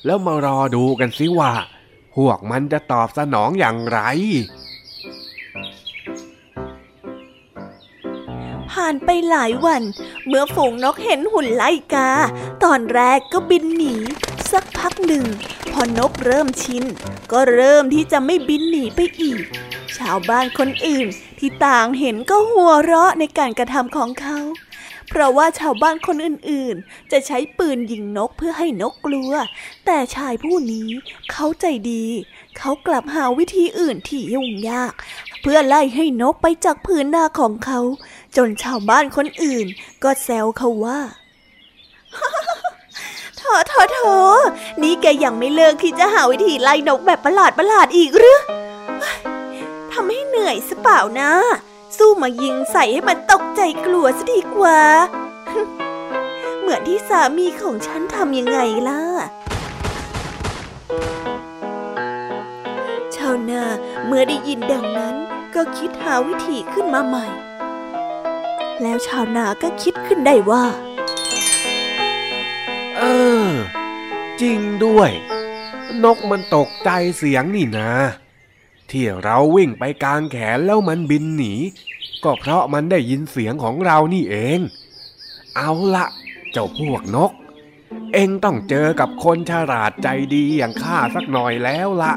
[0.05, 1.53] แล้วมารอดูกันสิว่า
[2.17, 4.01] พวกมันจะตอบสนองอย่างไร
[8.71, 9.83] ผ่านไปหลายวัน
[10.27, 12.09] เมื่อฝูงนกเห็นหุ่นไล่กา
[12.65, 13.95] ตอนแรกก็บินหนี
[14.53, 15.25] สักพักหนึ่ง
[15.73, 16.85] พอนกเริ่มชิน
[17.33, 19.43] ก็เริ่มที่จะไม่บินหนีไปอีก
[19.99, 21.07] ชาวบ้านคนอื่น
[21.39, 24.39] ที่ต่างเห็นก็หัวเราะในการกระทำของเขา
[25.09, 29.33] เพราะว่าชาวบ้านคนอื่นๆ จะใช้ปืนยิงนกเพื่อให้นกกลัว
[29.87, 30.89] แต่ชายผู้นี้
[31.33, 32.05] เขาใจดี
[32.59, 34.93] เขากลับหาวิธีอื่นที่ยุ่งยาก
[35.43, 37.81] เพื่อไล่ให้นกไปจากพื้นนาของเขา
[38.37, 39.67] จนชาวบ้านคนอื่น
[40.03, 41.01] ก็แซวเขาว่า
[43.45, 43.99] โถโถโถ
[44.83, 48.41] นี่แกยังไม่เลิกที่จะหาวิธีไล่นกแบบประหลาดประหลาดอีกหรือ
[49.93, 51.31] ทำให้เหนื่อยสเปล่านะ
[51.97, 54.81] สู้มายิงใส่ให้มันตกใจกลัวซะดีกว่า
[56.61, 59.03] เหมือนที่สามีของฉันทำยังไงล่ะ
[63.17, 63.63] ชาวนา
[64.07, 65.15] เมื่อได้ยินดังนั้น
[65.55, 67.27] ก็คิดหาวิธีขึ้นมาใหม่
[68.83, 70.65] แล้วชาวนาก็คิดขึ้นได้ว่า
[73.03, 73.05] อ
[73.49, 73.51] อ
[74.41, 75.11] จริงด้วย
[76.05, 77.93] นกมันตกใจเสียงนี่นะ
[78.91, 81.55] ที่เราวิ่งไปกลางแขนแล้วมันบินหนี
[82.25, 84.59] ก็เพราะมันได้ยินเสียงของเรานี่เอง
[85.57, 86.07] เอาละ
[86.53, 87.33] เจ้าพวกนก
[88.13, 92.15] เอ็งต้องเจอกับคนฉลาดใจดีอย่างข้าสักหน่อยแล้วละ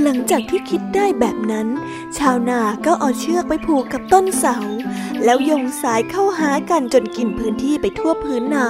[0.00, 1.68] หลังจากที่คิดได้แบบนั้น
[2.18, 4.56] ชาวนาก็เอาเชือกไปผูกกับต้นเสา
[5.24, 8.66] แล้วโยงสายเข้าหากันจนกินพื้นที่ไปทั่วพื้นนา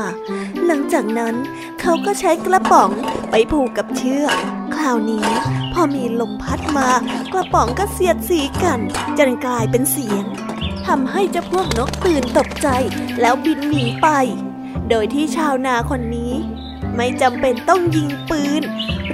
[0.67, 1.35] หลังจากนั้น
[1.81, 2.91] เขาก็ใช้กระป๋อง
[3.31, 4.35] ไปผูกกับเชือก
[4.77, 5.27] คราวนี้
[5.73, 6.89] พอมีลมพัดมา
[7.33, 8.81] กระป๋องก็เสียดสีกัน
[9.19, 10.25] จนกลายเป็นเสียง
[10.87, 12.69] ทำให้เจ้าพวกนกตื่นตกใจ
[13.21, 14.09] แล้วบินหนีไป
[14.91, 16.33] โดยที่ชาวนาคนนี้
[16.97, 18.63] ไม่จำเป็นต้องยิงปืน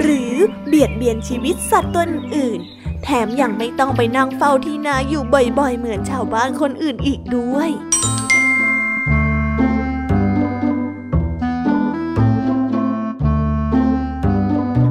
[0.00, 0.32] หรือ
[0.66, 2.04] เบียดเบียนชีวิตสัตว์ตัว
[2.36, 2.60] อื่น
[3.02, 5.22] แถมยังไม่ต้องไปนั่งเฝ้าที่นาอยู่
[5.58, 7.70] บ่อยๆ เหมือนชาวบ้านคนอื่นอีกด้วย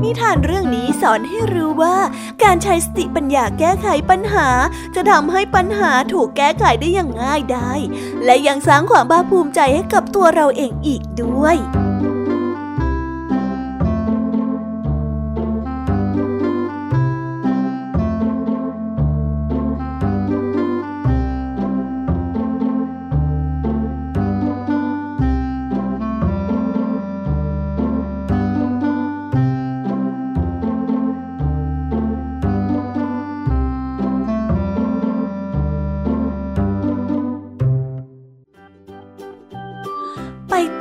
[0.03, 1.97] นิทานเรื่องนี้สอนให้รู้ว่า
[2.43, 4.47] การใช้สติปัญญาแก้ไขปัญหา
[4.95, 7.71] จะทำให้ปัญหาถูกแก้ไขได้อย่างง่ายได้
[8.25, 11.57] และยังสร้างความภาคภูมิใจให้กับตัวเราเองอีกด้วย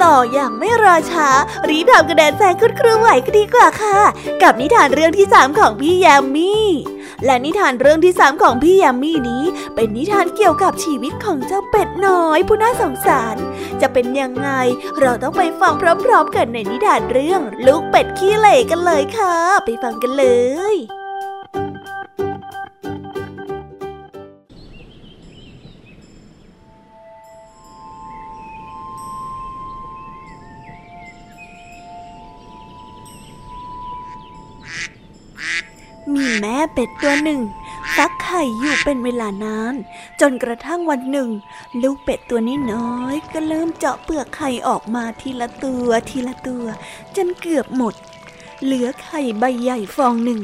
[0.07, 1.29] ต่ออย่างไม่รอช้า
[1.69, 3.99] รีบทำกระแดนแซงคุณครูไหวก็ดีกว่าค่ะ
[4.43, 6.53] กับนิทานเรื่องที่สามของพี่ยามี
[7.25, 13.37] และนิทานเรื่องที่สามของพี่ยามีนี้ เป็นนิทานเกี่ยวกับชีวิตของเจ้าเป็ดน้อยผู้น่าสงสาร
[13.81, 14.49] จะเป็นยังไง
[15.01, 15.73] เราต้องไปฟัง
[16.05, 20.25] พร้อมๆกันในนิทานเรื่อง ลูกเป็ดขี้เหล่กันเลยค่ะ ไปฟังกันเล
[20.75, 20.77] ย
[36.79, 37.41] เป็ดตัวหนึ่ง
[37.97, 39.75] ฟักไข่อยู่เป็นเวลานาน
[40.21, 41.29] จนกระทั่งวันหนึ่ง
[41.83, 46.65] ลูกเป็ดตัวนี้น้อย ก็เริ่มเจาะเปลือกไข่ออกมาทีละตัวทีละตัว
[47.17, 47.95] จนเกือบหมด
[48.63, 50.41] เหลือไข่ใบใหญ่ฟองหนึ่ง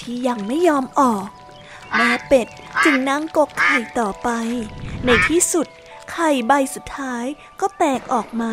[0.00, 1.26] ที่ยังไม่ยอมออก
[1.96, 2.48] แม่เป็ด
[2.84, 4.28] จึงนั่งกกไข่ต่อไป
[5.04, 5.66] ในที่สุด
[6.12, 7.26] ไข่ใบสุดท้าย
[7.60, 8.52] ก็แตกออกมา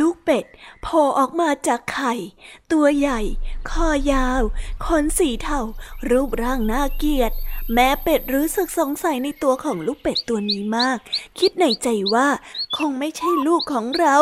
[0.00, 0.44] ลูกเป็ด
[0.82, 2.14] โผล่ออกมาจากไข่
[2.72, 3.20] ตัวใหญ่
[3.70, 4.42] คอยาว
[4.86, 5.60] ขนสีเทา
[6.10, 7.32] รูปร่างน่าเกียด
[7.74, 10.98] แม่เป็ดรู้สึกสงสัยในตัวของลูกเป็ดตัวนี้มาก
[11.38, 12.28] คิดในใจว่า
[12.76, 14.18] คงไม่ใช่ลูกของเรา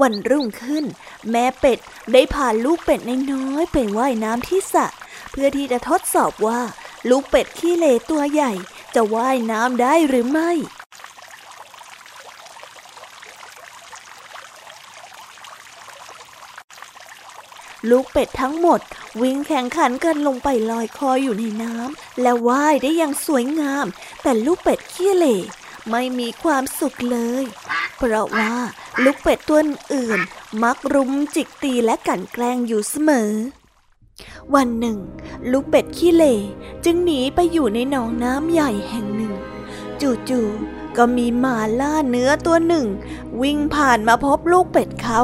[0.00, 0.84] วันรุ่งขึ้น
[1.30, 1.78] แม่เป็ด
[2.12, 3.00] ได้พาลูกเป็ด
[3.32, 4.86] น้อยไปว่ายน้ำที่สระ
[5.30, 6.60] เพื่อที่จะทดสอบว่า
[7.10, 8.52] ลูกเป็ดขี้เลตัวใหญ่
[8.94, 10.50] จะว่ายน้ำได้หรือไม่
[17.90, 18.80] ลูกเป็ดทั้งหมด
[19.20, 23.86] วิ่งแข่งขันกันลงไปลอยคออยู่ในน้ำและว่ายได้อย่างสวยงาม
[24.22, 25.36] แต่ลูกเป็ดขี้เหร่
[25.90, 27.44] ไม่มีความสุขเลย
[27.96, 28.54] เพราะว่า
[29.04, 29.60] ลูกเป็ดตัว
[29.94, 30.20] อื่น
[30.62, 33.30] มักรุมจิกตีและกั่นแกล้งอยู่เสมอ
[34.54, 34.98] วันหนึ่ง
[35.50, 36.34] ลูกเป็ดขี้เหร่
[36.84, 39.32] จึงหนีไปอยู่ในหนองน้ำใหญ่แห่งหนึ่ง
[40.28, 42.86] จู่ๆก็มีหมาล่าเนื้อตัวหนึ่ง
[43.42, 45.20] วิ่งผ่านมาพบลูกเป็ดเขา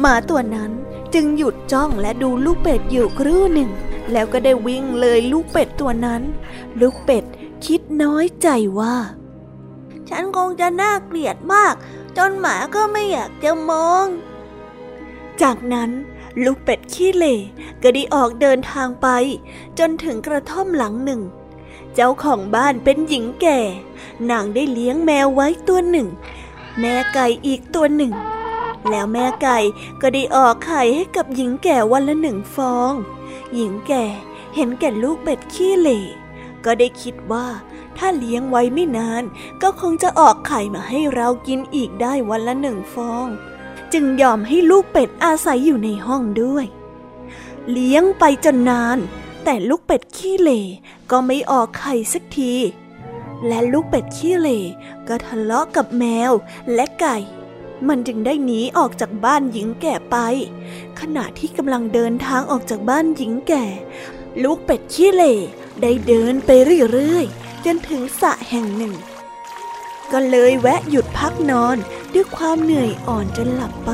[0.00, 0.70] หมาตัวนั้น
[1.14, 3.70] จึงหยุดจ้องและดูลูกเป็ดอยู่ครู่หนึ่ง
[4.12, 6.22] แล้วก็ได้วิ่งเลยลูกเป็ดตัวนั้น
[6.80, 7.24] ลูกเป็ด
[7.66, 8.48] คิดน้อยใจ
[8.78, 8.96] ว่า
[10.08, 11.74] ฉันคงจะน่าเกลียดมาก
[12.16, 14.06] จนหมาก็ไม่อยากจะมอง
[15.42, 15.90] จากนั้น
[16.44, 17.34] ลูกเป็ดขี้เหร่
[17.82, 19.08] ก็ได้ออกเดินทางไป
[19.78, 21.20] จนถึงกระท่อมหลังหนึ่ง
[21.94, 23.58] เจ้าของบ้านเป็นหญิงแก่
[24.30, 26.08] นางได้เลี้ยงแมวไว้ตัวหนึ่ง
[26.80, 28.12] แม่ไก่อีกตัวหนึ่ง
[28.90, 29.58] แล้วแม่ไก่
[30.00, 32.92] ก็ได้ออกไข่ให้กับหญิงแก่วันละหนึ่งฟอง
[33.54, 34.04] หญิงแก่
[34.54, 36.00] เห็นแก่ลูกเป็ดขี้เหร่
[36.64, 37.46] ก็ได้คิดว่า
[37.96, 39.22] ถ้าเลี้ยงไว้ไม่นาน
[39.62, 43.26] ก็คงจะออกไข่มาให้เรากินอีกได้วันละหนึ่งฟอง
[43.92, 46.66] จึงยอมให้ลูกเป็ดอาศัยอยู่ในห้องด้วย
[47.70, 48.98] เลี้ยงไปจนนาน
[49.44, 50.62] แต่ลูกเป็ดขี้เหร่
[51.10, 52.54] ก็ไม่ออกไข่สักที
[53.46, 54.60] และลูกเป็ดขี้เหร่
[55.08, 56.32] ก็ทะเลาะกับแมว
[56.74, 57.16] และไก่
[57.88, 60.16] มันจึงได้หนีออกจากบ้านหญิงแก่ไป
[61.00, 63.66] ขณะที่กำลังเดินทางออกจากบ้านหญิงแก่
[64.42, 65.34] ลูกเป็ดขี้เหล่
[65.82, 66.50] ได้เดินไป
[66.92, 68.94] เรื่อยๆจนถึงสระแห่งหนึ่ง
[70.12, 71.76] ก็เลยแวะหยุดพักนอน
[72.14, 73.92] ด้วยความเหนื่อยอ่อนจนหลับไป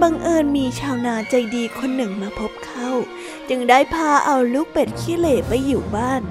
[0.00, 2.90] บังเอิญมีชาวนาใจดีคนหนึ่งมาพบเข้า
[3.48, 6.22] จึงได้พาเอาลูกเป็ดขี้เหล่ไปอยู่บ้าน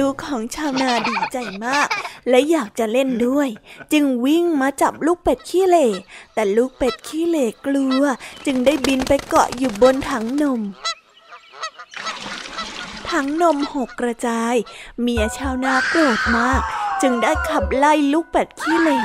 [0.00, 1.88] ลูกๆของชาวนาดีใจมาก
[2.28, 3.48] และอยากจะเล่นด้วย
[3.92, 5.86] จึงวิ่งมาจับลูกเป็ดขี้เหล่
[6.34, 8.02] แต่ลูกเป็ดขี้เหล่กลัว
[8.46, 10.60] จึงได้บินไปเกาะอยู่บนถังนม
[13.10, 14.54] ถังนมหกกระจาย
[15.00, 16.60] เมียชาวนาโกรธมาก
[17.02, 18.98] จึงได้ขับไล่ลูกเป็ดขี้เหล่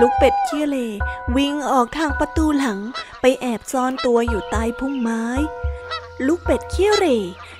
[0.00, 0.88] ลูกเป็ดขี้เหล่
[1.36, 2.78] วิ่งออกทางประตูหลัง
[3.20, 5.24] ไปแอบซ่อนตัวอยู่ใต้พุ่มไม้
[6.26, 7.18] ลูกเป็ดเขี้เหร่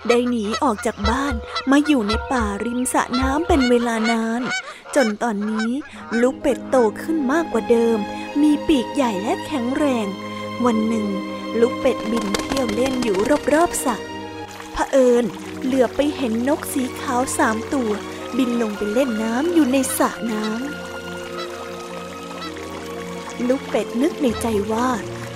[0.09, 1.35] ได้หนีออกจากบ้าน
[1.71, 4.43] มาอยู่ในป่าริมสระน้ำเป็นเวลานาน
[4.95, 5.71] จนตอนนี้
[6.21, 7.99] ลูกเป็ดโตขึ้นมากกว่าเดิม
[8.43, 10.07] มีปีกใหญ่และแข็งแรง
[10.65, 11.07] วันหนึ่ง
[11.61, 13.17] ลูกเป็ดบินเที่ยวเล่นอยู่
[13.53, 13.97] รอบๆสระ
[14.75, 15.25] พระเอิญ
[15.65, 17.91] เหลือไปเห็นนกสีขาวสามตัว
[18.37, 20.59] บินลงไปเล่นน้ำอยู่ในสระน้ำ
[23.49, 24.89] ลูกเป็ดนึกในใจว่า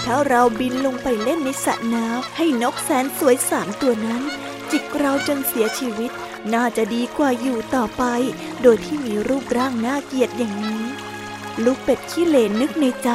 [0.04, 4.22] ถ้าเราบินลงไปเล่นในสระน้ำให้นกแสนสวยสามตัวนั้น
[4.70, 6.10] จิกเราจนเสียชีวิต
[6.54, 8.04] น่าจะดีกว่าอยู่ต่อไป
[8.62, 10.82] โดยที่มีรูปร่างน่าเกลียดอย่างนี้
[11.64, 13.10] ลูกเป็ดขี้เหร่นึกในใจ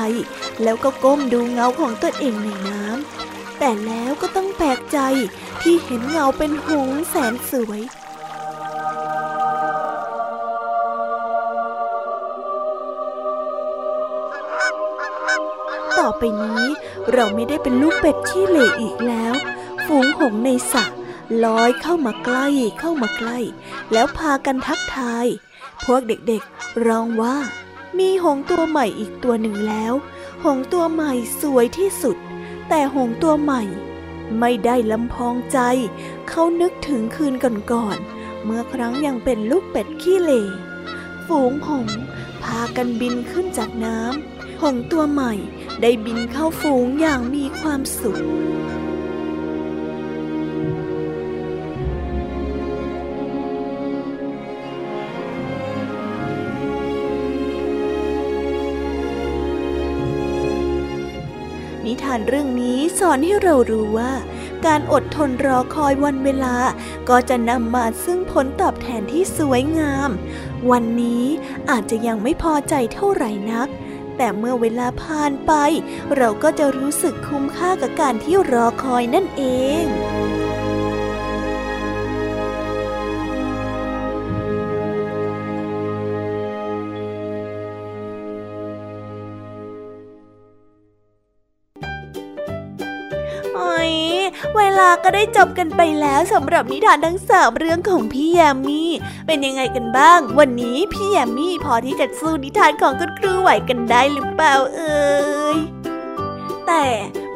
[0.64, 5.00] แล้วก็ก้มดูเงาของตัวเองในน้ำแต่แล้วก็ต้องแปลกใจ
[5.62, 7.82] ที่เห็นเงาเป็นหงส์แสนสวย
[16.08, 16.66] อไปนี้
[17.14, 19.34] เราไม่ได้เป็นลูกเป็ดขี้เหร่อีกแล้ว
[19.86, 20.86] ฝูงหงในสระ
[21.44, 22.48] ลอยเข้ามาใกล้
[22.80, 23.38] เข้ามาใกล้
[23.92, 25.26] แล้วพากันทักทาย
[25.86, 27.38] พวกเด็กๆร้องว่า
[28.00, 29.94] มีหงตัวใหม่อีกตัวหนึ่งแล้ว
[30.44, 32.18] หงตัวใหม่สวยที่สุด
[32.70, 33.64] แต่หงตัวใหม่
[34.40, 35.60] ไม่ได้ลำพองใจ
[36.30, 37.34] เขานึกถึงคืน
[37.72, 40.44] ก่อนๆเมื่อครั้งยังเป็นลูกเป็ดขี้เหร่
[41.28, 41.88] ฝูงหง
[42.48, 45.34] พากันบินขึ้นจากน้ำหงตัวใหม่
[45.82, 48.20] ได้บินเข้าฝูงอย่างมีความสุข
[61.86, 64.12] นิทานเรื่องนี้สอนให้เรารู้ว่า
[64.66, 66.56] การอดทนรอคอยวันเวลา
[67.10, 70.10] ก็จะนำมาซึ่งผลตอบแทนที่สวยงาม
[70.72, 71.26] วันนี้
[71.70, 73.68] อาจจะยังไม่พอใจเท่าไหร่นัก
[74.18, 75.52] แต่เมื่อเวลาผ่านไป
[76.18, 79.44] เราก็จะรู้สึกคุ้มค่ากับการที่รอคอยนั่นเอ
[79.84, 80.27] ง
[95.10, 98.92] ก็ได้จบกันไปแล้วสำหรับนิทานทั้งสามเรื่องของพี่แยมมี่
[99.28, 105.06] เป็นยังไงกันบ้าง วันนี้พี่แยมมี่พอที่จะสู้นิทานของคุณครูไหวกันได้หรือเปล่าเอ่
[105.56, 105.58] ย
[106.68, 106.86] แต่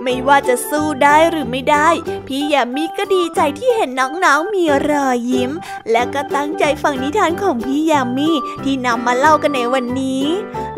[0.04, 1.90] ไม่ว่าจะสู้ได้หรือไม่ได้
[2.28, 5.52] พี่ยามีก็ดีใจที่เห็นน้องๆมีรอยยิ้ม
[5.92, 8.30] และก็ตั้งใจฟังนิทานของพี่ยามี
[8.64, 10.26] ที่นำมาเล่ากันในวันนี้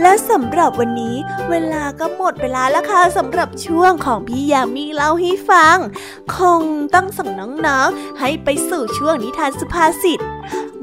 [0.02, 1.16] และสำหรับวันนี้
[1.50, 5.78] เวลาก็หมดเวลาแล้วค่ะสำหรับช่วงของพี่ยามีเล่าให้ฟัง
[6.36, 6.62] คง
[6.94, 7.30] ต้องส่ง
[7.68, 10.20] น้องๆให้ไปสู่ช่วงนิทานสุภาษิต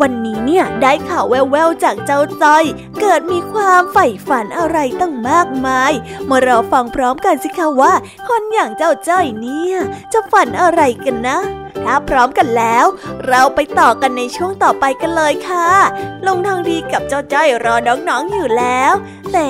[0.00, 2.64] วันนี้เนี่ยได้ข่าวแววๆจากเจ้าจ้อย
[3.00, 5.92] เกิดมีความใฝ่ฝันอะไรตั้งมากมาย
[6.30, 7.92] มาราฟังพร้อมกันสิคะว่า
[8.28, 9.76] คนอย่างเจ้าจ้อยเนี่ย
[10.12, 11.38] จะฝันอะไรกันนะ
[11.84, 12.86] ถ้าพร้อมกันแล้ว
[13.26, 15.68] เราไปต่อกันในช่วงต่อไปกันเลยค่ะ
[16.26, 18.92] ลงทางดีกับเจ้าจ้อยรอน้องๆอยู่แล้ว
[19.32, 19.48] แต่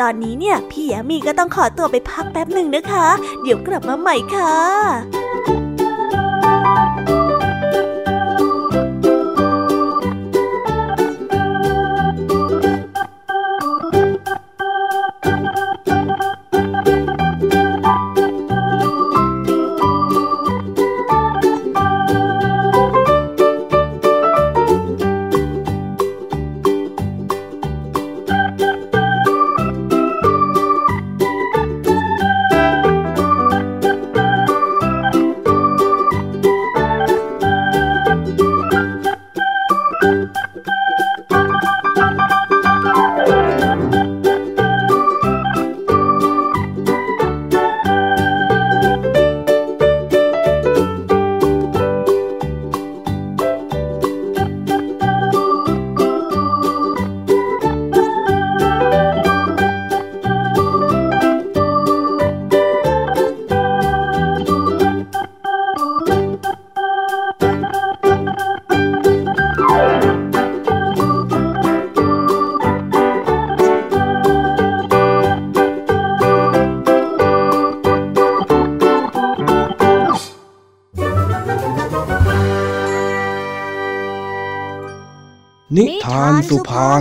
[0.00, 3.08] ตอนนี้เนี่ยพี่ยามีก็ต้องขอตัวไปพักแป๊บหนึ่งนะคะ
[3.42, 5.19] เดี๋ยวกลับมาใหม่ค่ะ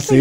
[0.07, 0.19] สุ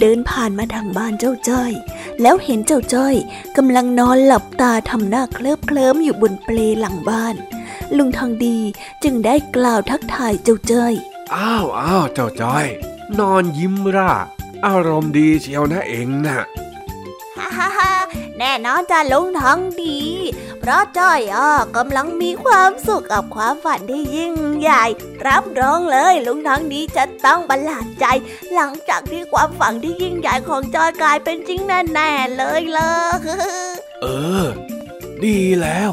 [0.00, 1.72] ภาษิตลุงทองดีเดินผ่านมาทางบ้านเจ้าจ้อย
[2.22, 3.14] แล้วเห็นเจ้าจ้อย
[3.56, 7.34] กำลังนอนหลับตาทำหน้าเคลิบเคลิ้มอยู่บนเปลหลังบ้าน
[7.96, 8.58] ลุงทองดี
[9.04, 10.94] จึงได้กล่าวทักทายเจ้าจ้อย
[11.34, 12.66] อ้าวอ้าวเจ้าจ้อย
[13.18, 14.12] นอนยิ้มร่า
[14.66, 16.38] อารมณ์ดีเชียวนะเองน่ะ
[17.36, 17.92] ฮ่าฮ่าฮ่า
[18.38, 20.07] แน่นอนจ้าลุงทองดีเพ
[20.68, 24.84] ราะจ้อยอะกำลังมีความสุขกับความฝันที่ยิ่งใหญ่
[25.26, 28.06] รับรองเลยลุงทองดีจะต้องประหลาดใจ
[28.54, 32.80] หลังจากที่ความฝันที่ยิ่งใหญ่ของจอยกลายเป็นจริงแน่ๆเลยเล
[33.16, 33.20] ย
[34.02, 34.06] เอ
[34.44, 34.46] อ
[35.24, 35.90] ดีแล้ว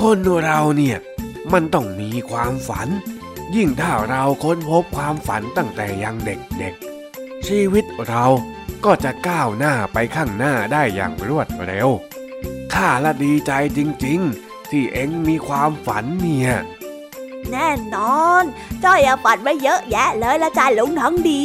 [0.00, 0.98] คนเราเนี่ย
[1.52, 2.88] มันต้องมีความฝัน
[3.56, 8.24] ยิ่งถ้าเราค้นพบความฝันตั้งแต่ยังเด็กๆ ชีวิตเรา
[8.84, 11.88] ก็จะก้าวหน้าไปข้างหน้าได้อย่างรวดเร็ว
[12.74, 16.52] ข้าละดีใจจริงๆ ที่เอ็งมีความฝันเนี่ย
[17.50, 18.44] แน่นอน
[18.84, 21.42] จ้อยอะฝันไว้เยอะแยะเลยละจ้าลุงทองดี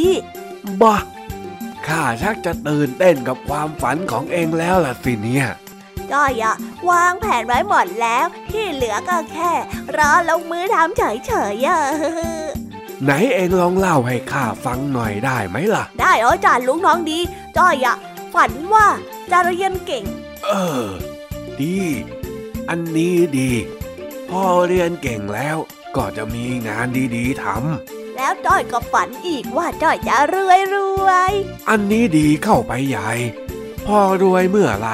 [0.82, 0.98] บ้า
[1.88, 5.46] ข้าชักจะตื่นเต้นกับความฝันของเองแล้วล่ะสิเนี่ย
[6.12, 6.56] จ้อยอะ
[6.90, 9.52] วางแผนไว้หมดแล้ว ที่เหลือก็แค่
[9.98, 11.80] รอลงมือทำเฉยๆอะ
[13.04, 17.20] ไหนเองลองเล่าให้ข้าฟังหน่อยได้ไหมล่ะ ได้เหรอจ้าลุงทองดี
[17.58, 17.96] จ้อยอะ
[18.34, 18.86] ฝันว่า
[19.32, 20.04] จะเรียนเก่ง
[20.46, 20.52] เอ
[20.82, 20.86] อ
[21.62, 21.78] ดี
[22.70, 23.52] อันนี้ดี
[24.30, 25.58] พอเรียนเก่งแล้ว
[25.96, 27.46] ก็จะมีงานดีๆท
[28.16, 33.10] แล้วจ้อยก็ฝันอีกว่าจ้อยจะรวยรวยำอันนี้ดีเข้าไปใหญ่
[33.86, 34.90] พอรวยเมื่อไหร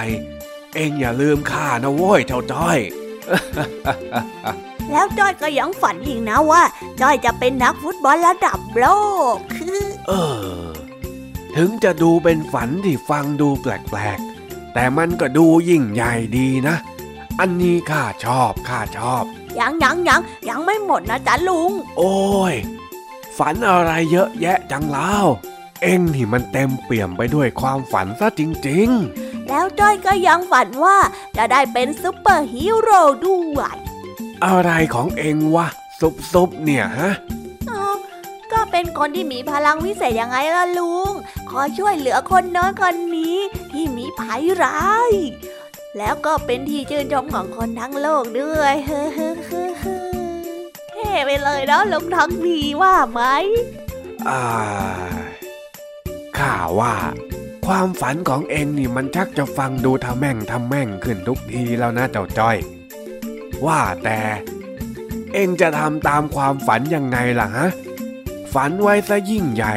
[0.75, 2.79] เองอย่าลืมข้านะโว้ยเจ้าจ้อย
[4.91, 6.63] แล้วจ้อยก็ยังฝันอีกนะว่า
[7.01, 8.85] จ้อยจะเป็นนักฟุตบอลระดับโล
[9.35, 9.37] ก
[10.07, 10.11] เอ
[10.65, 10.67] อ
[11.55, 14.34] ถึงจะดูเป็นฝันที่ฟังดูแปลกๆ
[14.77, 16.75] แต่มันก็ดูยิ่งใหญ่ดีนะ
[17.39, 19.23] อันนี้ข้าชอบข้าชอบ
[19.59, 22.15] ยังยังยังยังไม่หมดนะจ๊ะลุง โอ้
[22.53, 22.55] ย
[23.37, 25.13] ฝันอะไรเยอะแยะจังเล่า
[25.81, 28.89] เอ็งนี่มันเต็มเปี่ยมไปด้วยความฝันซะจริง
[29.47, 30.97] แล้วจ้อยก็ยังฝันว่า
[31.37, 35.67] จะได้เป็นซุปเปอร์ฮีโร่ด้วยๆอะไรของเอ็งวะ
[35.99, 37.44] ซุบซุบๆเนี่ยฮะอ้าวก็
[38.71, 41.11] เป็นคนที่มีพลังวิเศษยังไงล่ะลุง
[41.49, 43.37] คอช่วยเหลือคนน้นคนนี้
[43.71, 45.11] ที่มีภัยร้าย
[45.97, 49.03] แล้วก็เป็นที่ชื่นชมของคนทั้งโลกด้วยเฮ้
[50.91, 53.21] เท่ไปเลยเนาะลุงทองดีว่าไหม
[54.27, 54.41] อ่า
[56.37, 56.95] ข้าว่า
[57.65, 62.57] ความฝันของเอ็งนี่มันชักจะฟังดูทำแม่งทำแม่งขึ้นทุกทีแล้วนะเจ้าจ้อย
[63.65, 64.19] ว่าแต่
[65.33, 67.67] เอ็งจะทำตามความฝันยังไงล่ะฮะ
[68.55, 69.75] ฝันไว้ซะยิ่งใหญ่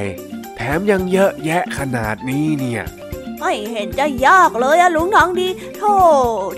[0.57, 2.83] แถมยังเยอะแยะขนาดนี้เนี่ย
[3.39, 5.95] ไม่เห็นจะยากเลยอะลุงทองดีโธ่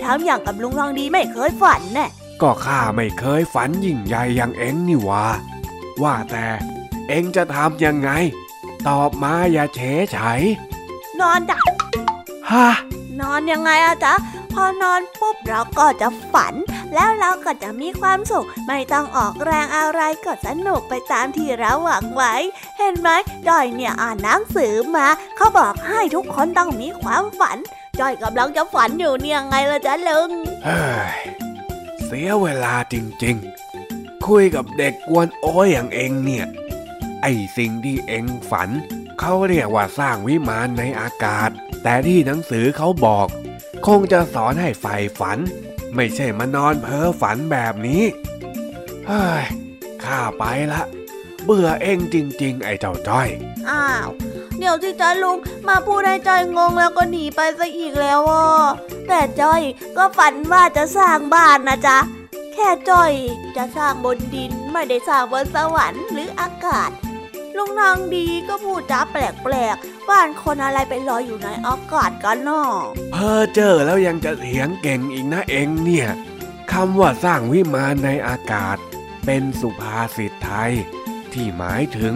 [0.03, 2.07] ทำอย่างกับลุงทองดีไม่เคยฝันแน่
[2.41, 5.25] ก็ข้าไม่เคยฝันยิ่งใหญ่อย่างเอ็งนี่หว่า
[6.03, 6.47] ว่าแต่
[7.07, 8.11] เอ็งจะทำยังไง
[8.87, 10.17] ตอบมาอย่าเฉยไฉ
[11.19, 11.65] นอนดับ
[12.51, 12.67] ฮะ
[13.19, 14.13] นอนยังไงอะจ๊ะ
[14.53, 16.53] พอนอนปุ๊บเราก็จะฝัน
[16.93, 22.33] แล้วเราก็จะมีความสุข ไม่ต้องออกแรงอะไรก็สนุกไปตามที่เราหวังไว้
[22.77, 23.09] เห็นไหม
[23.47, 27.57] จอยเนี่ยอ่านหนังสือมาเขาบอกให้ทุกคนต้องมีความฝัน
[27.99, 30.29] จอยกำลังจะฝันอยู่เนี่ยไงล่ะจ๊ะลุง
[30.65, 30.81] เฮ้
[31.15, 31.19] ย
[32.05, 36.45] เสียเวลาจริงๆ คุยกับเด็กกวนโอ้ยอย่างเองเนี่ย
[37.21, 37.27] ไอ
[37.57, 38.69] สิ่งที่เองฝัน
[39.19, 41.49] เขาเรียกว่าสร้างวิมานในอากาศ
[41.83, 43.27] แต่ที่หนังสือเขาบอก
[43.87, 45.39] คงจะสอนให้ใฝ่ฝัน
[45.95, 48.03] ไม่ใช่มานอนเพ้อฝันแบบนี้
[49.07, 49.43] เฮ้ย
[50.03, 50.81] ข้าไปละ
[51.43, 53.27] เบื่อเองจริง ๆ ไอ้เจ้าจ้อย
[53.69, 54.09] อ้าว
[54.57, 58.45] เดี๋ยวที่จ้าลุงมาพูดให้จอยงงแล้วก็หนีไปซะอีกแล้วอะ
[59.07, 59.61] แต่จ้อย
[59.97, 61.97] ก็ฝันว่าจะสร้างบ้านนะจ๊ะ
[62.53, 63.11] แค่จ้อย
[63.57, 66.91] จะสร้างบนดินไม่ได้สร้างบนสวรรค์หรืออากาศ
[67.57, 72.69] ลุงนางดีก็พูดจ้าแปลกๆ บ้านคนอะไรไปลอยอยู่ในอากาศกันเนาะ
[73.11, 76.09] เพอเจอแล้วยังจะเถียงเก่งอีกนะเองเนี่ย
[76.71, 78.77] คำว่าสร้างวิมานในอากาศ
[79.25, 80.73] เป็นสุภาษิตไทย
[81.33, 82.15] ที่หมายถึง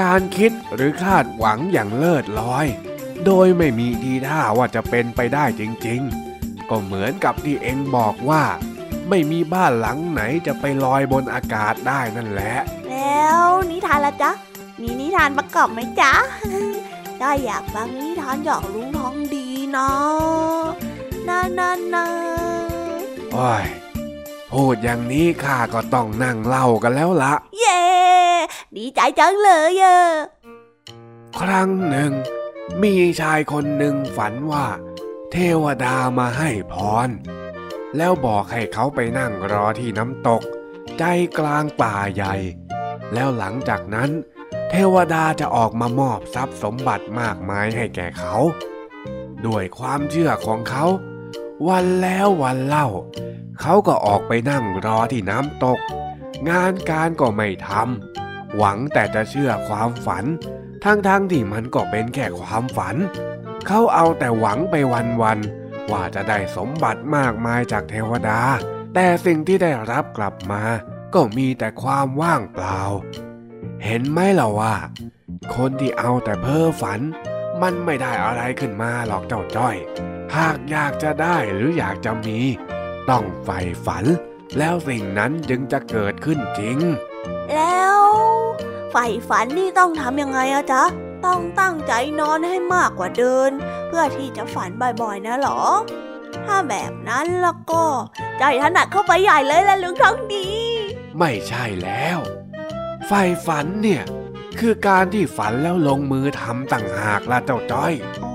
[0.00, 2.66] การคิดหรือคาดหวังอย่างเลิศลอย
[3.26, 8.44] โดยไม่มีทีท่าว่าจะเป็นไปได้จริงๆ ก็เหมือนกับที่เองบอกว่า
[9.08, 12.54] ไม่มีบ้านหลังไหนจะไปลอยบนอากาศได้นั่นแหละ
[12.90, 14.30] แล้วนิทานละจ๊ะ
[14.82, 16.12] มีนิทานประกอบไหมจ๊ะ
[17.24, 20.62] ได้อยากฟังนิทานจากลุงทองดีเนาะ
[21.28, 22.06] นานานา
[23.32, 23.64] โอ้ย
[24.52, 27.82] พูดอย่างนี้ข้าก็ต้องนั่งเล่ากันแล้วละเย้
[28.76, 29.98] ดีใจจังเลยอะ
[31.40, 32.12] ครั้งหนึ่ง
[32.82, 34.66] มีชายคนหนึ่งฝันว่า
[35.30, 36.74] เทวดามาให้พ
[37.06, 37.08] ร
[37.96, 40.42] แล้วบอกให้เขาไปนั่งรอที่น้ำตก
[40.98, 41.04] ใจ
[41.38, 42.34] กลางป่าใหญ่
[43.14, 44.10] แล้วหลังจากนั้น
[44.74, 48.36] เทวดาจะออกมามอบทรัพย์สมบัติมากมายให้แก่เขา
[49.46, 50.84] ด้วยความเชื่อของเขา
[51.68, 52.88] วันแล้ววันเล่า
[53.60, 55.78] เขาก็ออกไปนั่งรอที่น้ำตก
[56.48, 60.24] งานการก็ไม่ทำหวังแต่จะเชื่อความฝัน
[60.84, 62.96] ทั้งๆทที่มันก็เป็นแค่ความฝัน
[63.66, 64.74] เขาเอาแต่หวังไป
[65.22, 68.40] วันๆว่าจะได้สมบัติมากมายจากเทวดา
[68.94, 70.62] แต่สิ่งที่ได้รับกลับมา
[71.14, 72.80] ก็มีแต่ความว่างเปล่า
[73.84, 74.74] เห็นไหมล่ะว่า
[75.54, 77.00] คนที่เอาแต่เพ้อฝัน
[77.62, 79.76] มันไม่ได้อะไรขึ้นมาหรอกเจ้าจ้อย
[80.36, 82.38] หากอยากจะได้หรืออยากจะมี
[83.10, 84.04] ต้องใฝ่ฝัน
[84.58, 86.78] แล้วสิ่งนั้นจึงจะเกิดขึ้นจริง
[87.54, 88.00] แล้ว
[88.90, 90.84] ใฝ่ฝันนี่ต้องทำยังไงอะจ๊ะ
[91.26, 93.50] ต้องตั้งใจนอนให้มากกว่าเดิน
[93.88, 94.70] เพื่อที่จะฝัน
[95.02, 95.60] บ่อยๆ นะหรอ
[96.44, 97.84] ถ้าแบบนั้นแล้วก็
[98.38, 100.48] ใจถนัดเข้าไปใหญ่เลยละลุงทองดี
[101.18, 102.18] ไม่ใช่แล้ว
[103.06, 104.02] ใฝ่ฝันเนี่ย
[104.58, 107.92] คือการที่ฝันแล้วลงมือทำต่างหากละเจ้าจ้อย
[108.22, 108.34] อ๋อ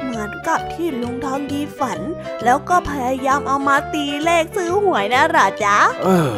[0.00, 2.00] เหมือนกับที่ลุงทองดีฝัน
[2.44, 6.32] แล้วก็พยายามเอามาตีเลขซื้อหวยนะหรอจ๊ะ เออ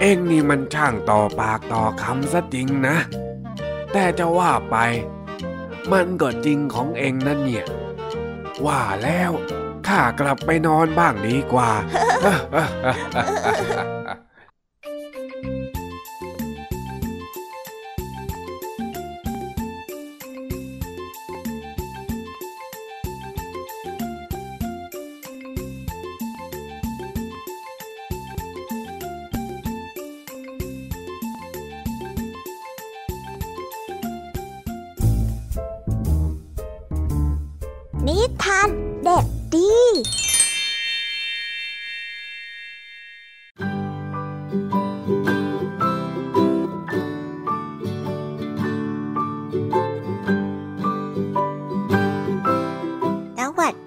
[0.00, 2.96] เอ็งนี่มันช่างต่อปากต่อคำซะจริงนะ
[3.92, 4.76] แต่จะว่าไป
[5.92, 7.66] มันก็จริงของเอ็งนั่นเนี่ย
[8.66, 9.32] ว่าแล้ว
[9.86, 11.70] ข้ากลับไปนอนบ้างดีกว่า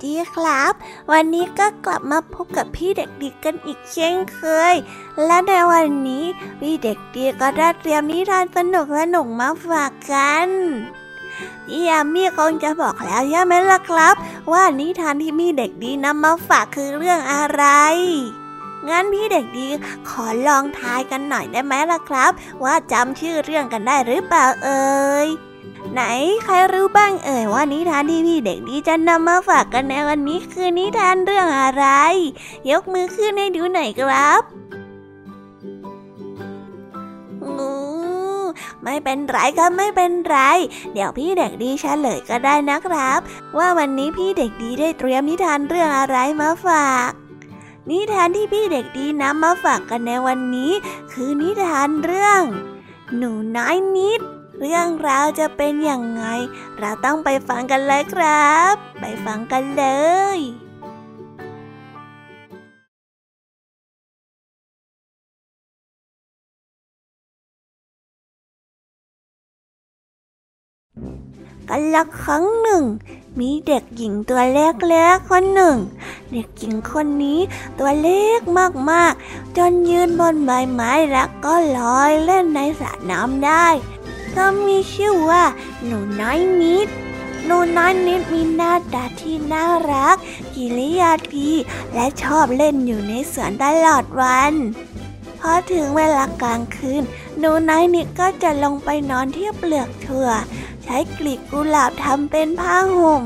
[0.05, 0.73] ดีครับ
[1.11, 4.39] วันนี้ก็กลับมาพบกับพี่เด็กดีกันอีกเช่นเค
[4.73, 4.75] ย
[5.25, 6.25] และในวันนี้
[6.59, 10.49] พี่เด็กดีก็ได้เตรียมนิทานสนุกสนุกมาฝากกัน
[11.67, 14.15] พี่ยามีคงจะบอกแล้วใช่ไหมล่ะครับ
[14.51, 17.63] ว่านิทานที่มีเด็กดีนำมาฝากคือเรื่องอะไร
[18.87, 19.67] งั้นพี่เด็กดี
[20.09, 22.31] ขอลองทายกันหน่อยได้ไหมล่ะครับ
[22.63, 24.85] ว่าจำชื่อเรื่องกันได้หรือเปล่าเอ่
[25.25, 25.27] ย
[25.93, 26.01] ไหน
[26.43, 31.85] ใครรู้บ้างเอ่ยว่านิทานที่พี่เด็กดีจะนำมาฝากกันในวันนี้คือนิทานเรื่องอะไร
[32.71, 34.41] ยกมือขึ้นให้ดูหน่อยครับ
[37.57, 37.73] งู
[38.83, 40.37] ไม่เป็นไรครับไม่เป็นไร
[40.93, 43.19] เดี๋ยวพี่เด็กดีเฉลยก็ได้นะครับ
[43.57, 47.11] ว่าวันนี้พี่เด็กดีได้เตรียมนิทานเรื่องอะไรมาฝาก
[47.89, 50.71] นิทานที่พี่เด็กดีนำมาฝากกันในวันนี้
[51.13, 52.41] คือนิทานเรื่อง
[53.17, 54.21] หนูน้อยนิด
[54.59, 56.23] เรื่องราวจะเป็นอย่างไง
[56.79, 59.85] เราต้องไปฟังกันเลยครับ ไปฟังกันเล
[60.37, 60.39] ย
[71.69, 72.83] กันละครั้งหนึ่ง
[73.39, 75.77] มีเด็กหญิงตัวเล็กๆคนหนึ่ง
[76.31, 77.39] เด็กหญิงคนนี้
[77.79, 78.39] ตัวเล็ก
[78.91, 83.67] มากๆ จนยืนบนใบไม้แล้วก็ลอยเล่นในสระน้ำได้
[84.43, 85.43] อมีชื่อว่า
[85.85, 86.87] หนูน้อยนิด
[87.45, 90.17] หนูน้อยนิดมีหน้าตาที่น่ารัก
[90.55, 91.51] กิริยาดี
[91.93, 94.53] และชอบเล่นอยู่ในสวนตลอดวัน
[95.39, 97.03] พอถึงเวลากลางคืน
[97.39, 100.29] หนูน้อยนิดก็จะลงไปนอนที่เปลือกถั่ว
[100.83, 103.23] ใช้กลีบกุหลาบทำเป็นผ้าห่ม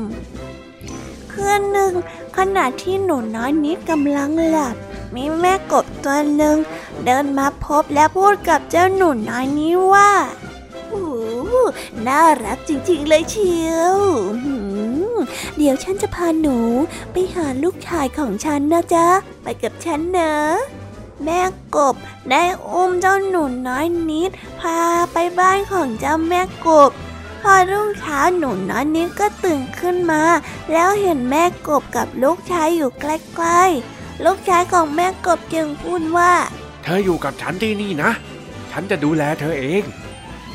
[1.32, 1.92] คืนหนึ่ง
[2.36, 4.76] ขณะที่หนูน้อยนิดกำลังหลับ
[5.14, 6.56] มีแม่กบตัวหนึ่ง
[7.04, 10.10] เดินมาพบและพูดกับเจ้าหนูน้อยนี้ว่า
[12.08, 13.96] น่ารักจริงๆเลยเชียว
[15.56, 16.58] เดี๋ยวฉันจะพาหนู
[17.12, 19.06] ไปหาลูกชายของฉันนะจ๊ะ
[19.42, 20.32] ไปกับฉันนะ
[21.24, 21.40] แม่
[21.76, 21.94] กบ
[22.30, 24.78] ได้อุ้มเจ้าหนูน้อยนิด พา
[25.12, 26.90] ไปบ้านของเจ้าแม่กบ
[27.42, 30.22] พอรุ่งเช้าหนูน้อยนิดก็ตื่นขึ้นมา
[30.72, 36.32] แล้วเห็นแม่กบกับลูกชายอยู่ใกล้ๆลูกชายของแม่กบจึงพูดว่า
[36.82, 38.10] เธออยู่กับฉันที่นี่นะ
[38.70, 39.82] ฉันจะดูแลเธอเอง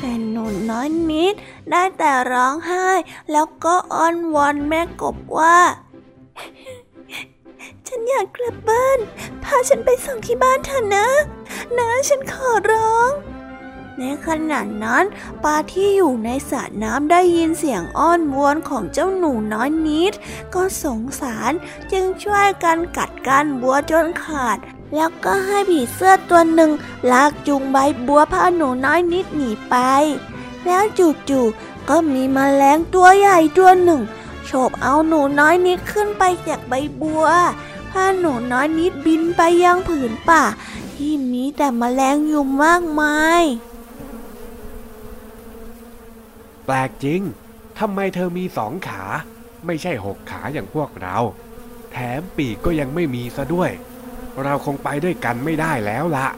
[0.08, 1.34] แต่หนูน้อยนิด
[1.70, 2.88] ได้แต่ร้องไห้
[3.32, 5.58] แล้วก็อ้อนวอนแม่กบว่า
[7.86, 8.98] ฉันอยากกลับบ้าน
[9.44, 11.08] พาฉันไปส่งที่บ้านเถอะนะ
[11.78, 13.10] นะฉันขอร้อง
[13.98, 15.04] ในขณะนั้น
[15.44, 20.12] ปลาที่อยู่ในสระน้ำได้ยินเสียงอ้อนวอนของเจ้าหนูน้อยนิด
[20.54, 21.52] ก็สงสาร
[21.92, 24.58] จึงช่วยกันกัดก้านบัวจนขาด
[24.94, 26.70] แล้วก็ให้ผีเสื้อตัวหนึ่ง
[27.12, 29.76] ลากจูงใบบัวพาหนูน้อยนิดหนีไป
[30.66, 34.02] แล้วจู่ๆก็มีมแมลงตัวใหญ่ตัวหนึ่ง
[34.44, 37.26] โฉบเอาหนูน้อยนิดขึ้นไปจากใบบัว
[37.92, 40.42] พาหนูน้อยนิดบินไปยังผืนป่า
[40.94, 43.42] ที่มีแต่มแมลงอยู่มากมาย
[46.64, 47.20] แปลกจริง
[47.78, 49.02] ทำไมเธอมีสองขา
[49.66, 51.16] ไม่ใช่หกขาอย่างพวกเรา
[51.92, 53.70] แถมปีกก็ยังไม่มีซะด้วย
[54.44, 56.28] เราคงไปด้วยกันไม่ได้แล้วละ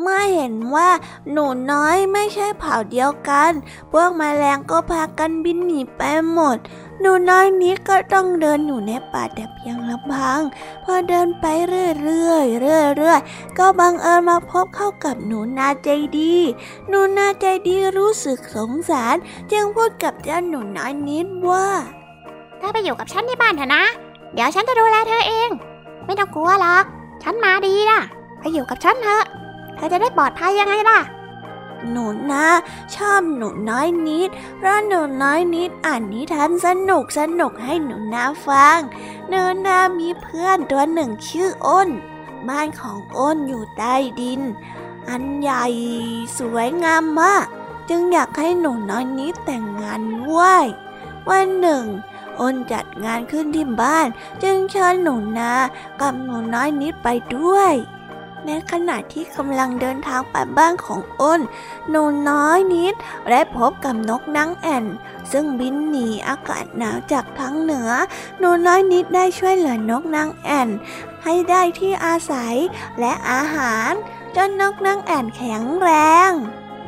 [0.00, 0.90] เมื่อเห็นว่า
[1.30, 3.52] หนูน้อยไม่ใช่เผ่าเดียวกัน
[3.92, 6.02] พวกแมลงก็พากันบินหนีไป
[6.32, 6.58] หมด
[7.00, 10.40] หนูน้อยนี้ก็ต้องเดินอยู่ในป่าแต่เพียงลำพัง
[10.84, 16.34] พอเดินไปเรื่อยๆเรื่อยๆก็บังเอิญมาพบเข้ากับหนูนาใจดี
[16.88, 19.16] หนูนาใจดีรู้สึกสงสาร
[19.52, 21.68] จึงพูดกับเจ้าหนูน้อยนิดว่า
[22.58, 23.84] เธอไปอยู่กับฉันที่บ้านเถอะนะ
[24.34, 25.50] เดี๋ยวฉันจะดูแลเธอเอง
[26.04, 26.84] ไม่ต้องกลัวหรอก
[27.22, 28.00] ฉันมาดีนะ
[28.38, 29.24] ไปอยู่กับฉันเถอะ
[29.76, 31.00] เธอจะได้ปลอดภัยยังไงล่ะ
[31.90, 32.46] หนูนะ
[32.94, 38.78] ชอบหนูน้อยนิด เพราะหนูน้อยนิดอ่านนิทานสนุกสนุกให้หนูนาฟัง
[39.28, 41.88] หนูนามีเพื่อนตัวหนึ่งชื่ออ้น
[42.48, 44.40] บ้านของอ้นอยู่ใต้ดิน
[45.08, 45.66] อันใหญ่
[46.38, 47.46] สวยงามมาก
[47.88, 50.64] จึงอยากให้หนูน้อยนิดแต่งงานด้วย
[51.28, 51.84] วันหนึ่ง
[52.40, 54.06] อ้นจัดงานขึ้นที่บ้าน
[54.42, 55.52] จึงเชิญหนูนา
[56.00, 57.74] กับหนูน้อยนิดไปด้วย
[58.46, 61.40] ในขณะที่กำลังเดินทางไปบ้านของอ้น
[61.90, 62.94] หนูน้อยนิด
[63.30, 64.84] ได้พบกับนกนางแอ่น
[65.32, 67.90] ซึ่งบินหนีอากาศหนาวจากทางเหนือ
[68.38, 70.68] หนูน้อยนิดได้ช่วยเหลือนกนางแอ่น
[71.24, 72.54] ให้ได้ที่อาศัย
[73.00, 73.92] และอาหาร
[74.36, 75.90] จนนกนางแอ่นแข็งแร
[76.28, 76.30] ง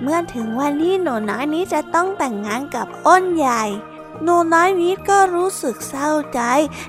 [0.03, 3.65] เมื่อถึงวันที่หนูน้อยนิดจะต้องแต่งงานกับอ้นใหญ่
[4.23, 6.41] หนูน้อยนิดก็รู้สึกเศร้าใจ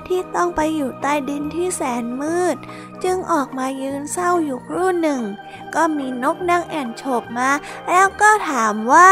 [0.06, 2.56] ที่ต้องไปอยู่ใต้ดินที่แสนมืด
[3.04, 5.22] จึงออกมายืนเศร้าอยู่ครู่หนึ่ง
[5.74, 7.50] ก็มีนกนางแอ่นโฉบมา
[7.88, 9.10] แล้วก็ถามว่า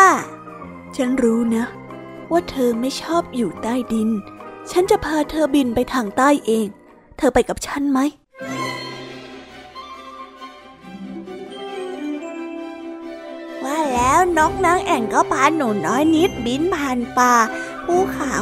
[0.97, 1.67] ฉันรู้นะ
[2.31, 4.11] ว่าเธอไม่ชอบอยู่ใต้ดิน
[4.71, 6.67] ฉันจะพาเธอบินไปทางใต้เอง
[7.19, 7.99] เธอไปกับฉันไหม
[13.99, 17.35] แล้วนกนางแอ่นก็พาหนูน้อยนิดบินผ่านป่า
[17.85, 18.37] ภูเขา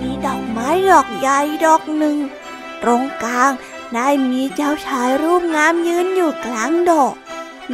[0.00, 2.16] มีดอกไม้ดอกใหญ่ดอกหนึ่ง
[2.82, 3.52] ตรงกลาง
[3.94, 7.14] ได้มีเจ้าชายรูปงามยืนอยู่กลางดอก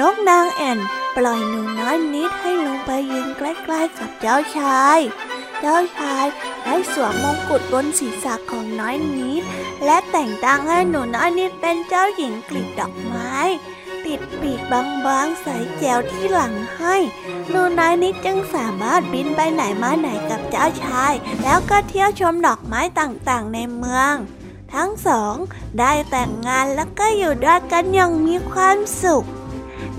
[0.01, 0.79] นกนางแอ่น
[1.17, 4.99] ปล่อยหนูน้อยนิดให้ลงไปยืนใกล้ๆกับเจ้าชาย
[5.61, 6.27] เจ้าชาย
[6.65, 9.43] ได้สวมมงกุฎบนศีรษะของน้อยนิด
[9.85, 13.33] และแต่งตั้งให้หนูน้อยนิดเป็นเจ้าหญิงกลีบดอกไม้
[14.11, 16.97] ติดปีกบางๆใส่แจวที่หลังให้
[17.49, 24.15] หนูน้อยนิดจึงสามารถบินไปไหนมาไหนกับเจ้าชาย แล้วก็เที่ยวชมดอกไม้ต่างๆในเมือง
[24.75, 25.35] ทั้งสอง
[25.79, 29.27] ได้แต่งงานแล้วก็อยู่ด้วยกันอย่างมีความสุข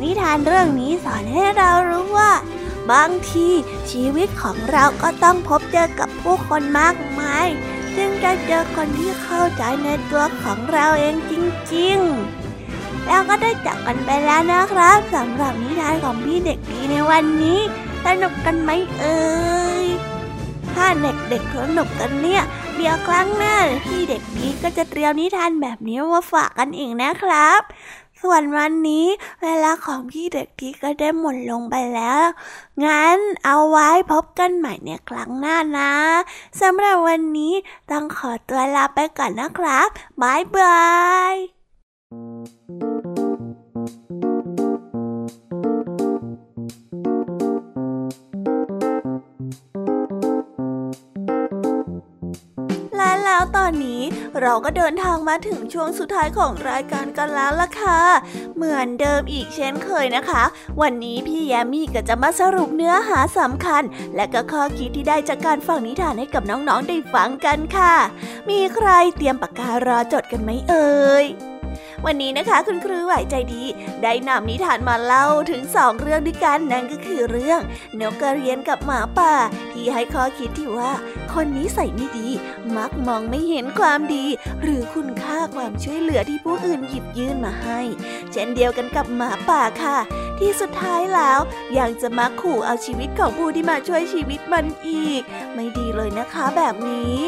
[0.01, 2.33] นิทานเรื่องนี้สอนให้เรารู้ว่า
[2.91, 3.49] บางที
[3.91, 7.47] ชีวิตของเราก็ต้องพบเจอกับผู้คนมากมาย
[7.95, 11.33] จึงจะเจอคนที่เข้าใจในตัวของเราเองจ
[11.75, 12.40] ริง ๆ
[13.05, 17.59] แล้วก็ได้จากกันไปแล้วนะครับสำหรับนิทานของพี่เด็กดีในวันนี้
[18.05, 19.21] สนุกกันไหมเอ่
[19.83, 19.85] ย
[20.73, 22.43] ถ้าเด็กๆสนุกกันเนี่ย
[22.75, 27.61] เดี๋ยวครั้งหน้าพี่เด็กดีก็จะเตรียมนิทานแบบนี้มาฝากกันอีกนะครับ
[28.21, 29.05] ส่วนวันนี้
[29.43, 32.23] เวลาของพี่เด็กดีก็ได้หมดลงไปแล้ว
[32.85, 35.93] งั้นเอาไว้พบกันใหม่ในครั้งหน้านะ
[36.61, 37.53] สำหรับวันนี้
[37.91, 39.87] ต้องขอตัวลาไปก่อนนะครับ
[40.21, 40.81] บายบา
[41.33, 41.35] ย
[42.11, 42.90] แล
[53.63, 54.01] อนนี้
[54.41, 57.99] เราก็เดินทางมาถึงช่วงสุดท้ายของรายการกันแล้วล่ะค่ะ
[58.55, 60.43] เหมือนเดิมอีกเช่นเคยนะคะ
[60.81, 63.83] วันนี้พี่แยมมี่ก็จะมาสรุปเนื้อหาสำคัญ
[64.15, 67.95] และก็ข้อคิดที่ได้จากการฟังนิทานให้กับน้องๆได้ฟังกันค่ะ
[68.49, 71.50] มีใครเตรียมปากการอจดกันไหมเอ่ย
[72.05, 73.63] วันนี้นะคะคุณครูไหวใจดี
[74.03, 77.61] ได้นำนิทานมาเล่าถึงสองเรื่องด้วยกันนั่นก็คือเรื่อง
[77.99, 79.33] นกกระเรียนกับหมาป่า
[79.71, 80.91] ที่ให้ข้อคิดที่ว่า
[81.33, 82.27] คนนี้ใส่ไม่ดี
[82.75, 84.25] มักมองไม่เห็นความดี
[84.61, 87.79] หรือคุณค่าความช่วยเหลือที่ผู้อื่นหยิบยื่นมาให้
[88.31, 89.97] เช่นเดียวกันกับหมาป่าค่ะ
[90.41, 91.39] ที่สุดท้ายแล้ว
[91.77, 95.21] ยังจะมาขู่เอาชีวิตของผู้ที่มาช่วยชีวิตมันอีก
[95.53, 97.19] ไม่ดีเลยนะคะแบบนี้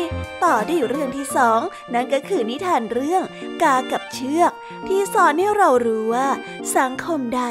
[0.44, 1.60] ต่อด้วยเรื่องที่สอง
[1.94, 3.24] นั่นก็คือนิทานเรื่อง
[3.64, 4.52] กากับเชือก
[4.88, 6.28] ที่สอนให้เรารู้ว่า
[6.78, 7.44] สังคมใด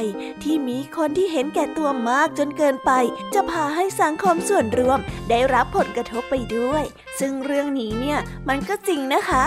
[0.43, 2.91] ที่มีคนที่เห็นแก่ตัวมากจนเกินไป
[3.35, 4.99] จะพาให้สังคมส่วนรวม
[5.31, 6.85] ได้รับผลกระทบไปด้วย
[7.21, 9.45] ซึ่งเรื่องนี้เนี่ยมันก็จริงนะคะ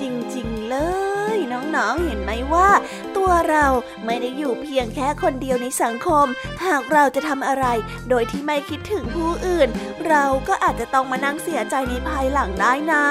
[0.00, 0.76] จริงๆเล
[1.14, 1.15] ย
[1.76, 2.68] น้องๆ เห็นไหมว่า
[3.16, 3.66] ตัวเรา
[4.06, 6.26] ไม่ได้อยู่เพียงแค่คนเดียวในสังคม
[6.64, 7.66] หากเราจะทำอะไร
[8.08, 9.68] โดยที่ไม่คิดถึงผู้อื่น
[10.08, 13.06] เราก็อาจจะต้องมานั่งเสียใจในภายหลังได้นะ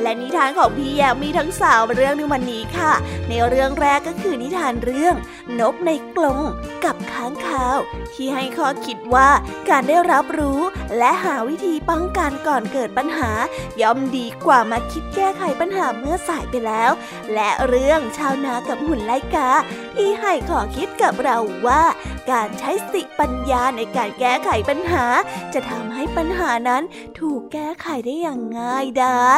[0.00, 2.92] และนิทานของพี่แยมมีทั้งสามเรื่องในวันนี้ค่ะ
[3.28, 5.14] ในเรื่องแรกก็คือนิทานเรื่อง
[5.60, 6.40] นกในกรง
[6.84, 7.78] กับค้างคาว
[8.14, 9.28] ที่ให้ข้อคิดว่า
[9.68, 10.60] การได้รับรู้
[10.98, 13.30] และหาวิธีป้องกันก่อนเกิดปัญหา
[13.80, 16.90] ย่อมดีกว่ามาคิดแก้ไขปัญหาเมื่อสายไปแล้ว
[17.34, 19.50] และและเรื่องชาวนากับหุ่นไลกา
[19.96, 21.82] ที่ให้ข้อคิดกับเราว่า
[22.30, 25.04] การใช้สติปัญญาในการแก้ไขปัญหา
[25.54, 26.82] จะทำให้ปัญหานั้น
[27.18, 29.32] ถูกแก้ไขได้อย่างง่ายได้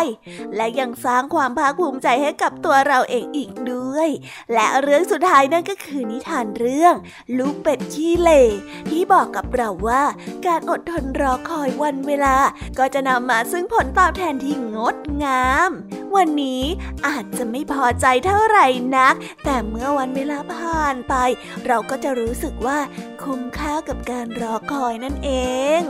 [0.57, 4.09] และยังสร้างความภาคภูมิใจให้กับตัวเราเองอีกด้วย
[4.53, 6.95] และเรื่องสุดท้ายนั่นก็คือนิทานเรื่อง
[7.39, 8.43] ลูกเป็ดขี้เหร่
[8.91, 10.03] ที่บอกกับเราว่า
[10.47, 12.37] การอดทนรอคอยวันเวลา
[12.79, 15.71] ก็จะนำมาซึ่งผลตอบแทนที่งดงาม
[16.17, 16.63] วันนี้
[17.07, 18.67] อาจจะไม่พออใจเท่าไหร่
[18.97, 19.15] นัก
[19.45, 21.15] แต่เมื่อวันเวลาผ่านไป
[21.67, 22.79] เราก็จะรู้สึกว่า
[23.23, 25.31] คุ้มค่ากับการรอคอยนั่นเอ
[25.81, 25.83] ง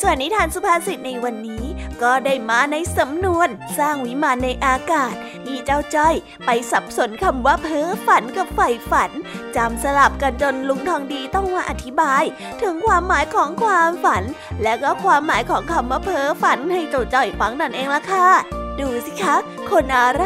[0.00, 1.64] ส่วนนิทานสุภาษิตในวันนี้
[2.02, 3.48] ก็ได้มาในสำนวน
[3.78, 5.14] สร้างวิมานในอากาศ
[5.46, 6.14] ที่เจ้าจ้อย
[6.46, 9.10] ไปสับสนคำว่าเพ้อฝันกับใฝ่ฝัน
[9.56, 12.22] จำสลับกันจนลุงทองดีต้องมาอธิบาย
[12.62, 14.22] ถึงความหมายของความฝัน
[14.62, 19.36] และก็ความหมายของคำว่าเพ้อฝันให้เจ้าจ้อยฟังนั่นเองล่ะค่ะ ดูสิคะ
[19.70, 20.24] คนอะไร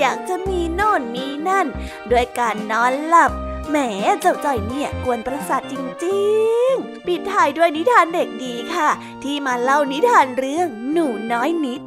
[0.00, 1.66] อยากจะมีโน่นมีนั่น
[2.10, 3.32] ด้วยการนอนหลับ
[3.68, 3.76] แหม
[4.20, 5.74] เจ้าจ้อยเนี่ยกวนประสาทจ
[6.06, 6.22] ริ
[6.70, 8.90] งๆ ปิดท้ายด้วยนิทานเด็กดีค่ะ
[9.22, 11.80] ที่มาเล่านิทานเรื่องหนูน้อยนิด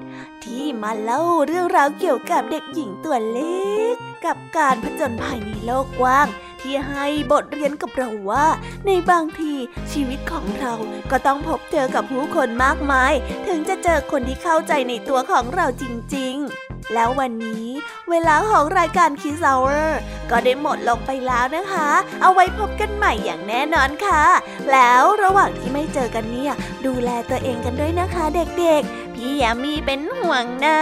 [0.43, 3.95] ที่มาเล่าเรื่องราวเกี่ยวกับเด็กหญิงตัวเล็ก
[4.25, 6.27] กับการผจญภัยในโลกกว้าง
[6.65, 8.45] ที่ให้บทเรียนกับเราว่า
[8.85, 9.53] ในบางที
[9.91, 10.73] ชีวิตของเรา
[11.11, 13.13] ก็ต้องพบเจอกับผู้คนมากมาย
[13.47, 15.83] ถึงจะเจอคนที่เข้าใจในตัวของเราจ
[16.15, 16.35] ริง
[16.65, 17.65] ๆแล้ววันนี้
[18.09, 19.99] เวลาของรายการ Kiss Hour
[20.29, 21.89] ก็ได้หมดลงไปแล้วนะคะ
[22.21, 24.23] เอาไว้พบกันใหม่อย่างแน่นอนค่ะ
[24.71, 26.53] แล้วระหว่างที่ไม่เจอกันเนี่ย
[26.85, 30.81] ดูแลตัวเองกันด้วยนะคะเด็กๆ พี่แยมมี่เป็นห่วงนะ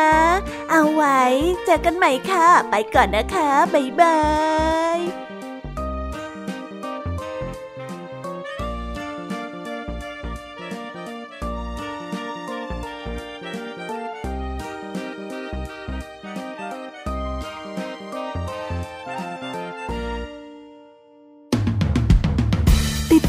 [0.71, 1.21] เอาไว้
[1.65, 4.17] เจอกันใหม่ค่ะ ไปก่อนนะคะ บ๊ายบา
[4.97, 5.22] ย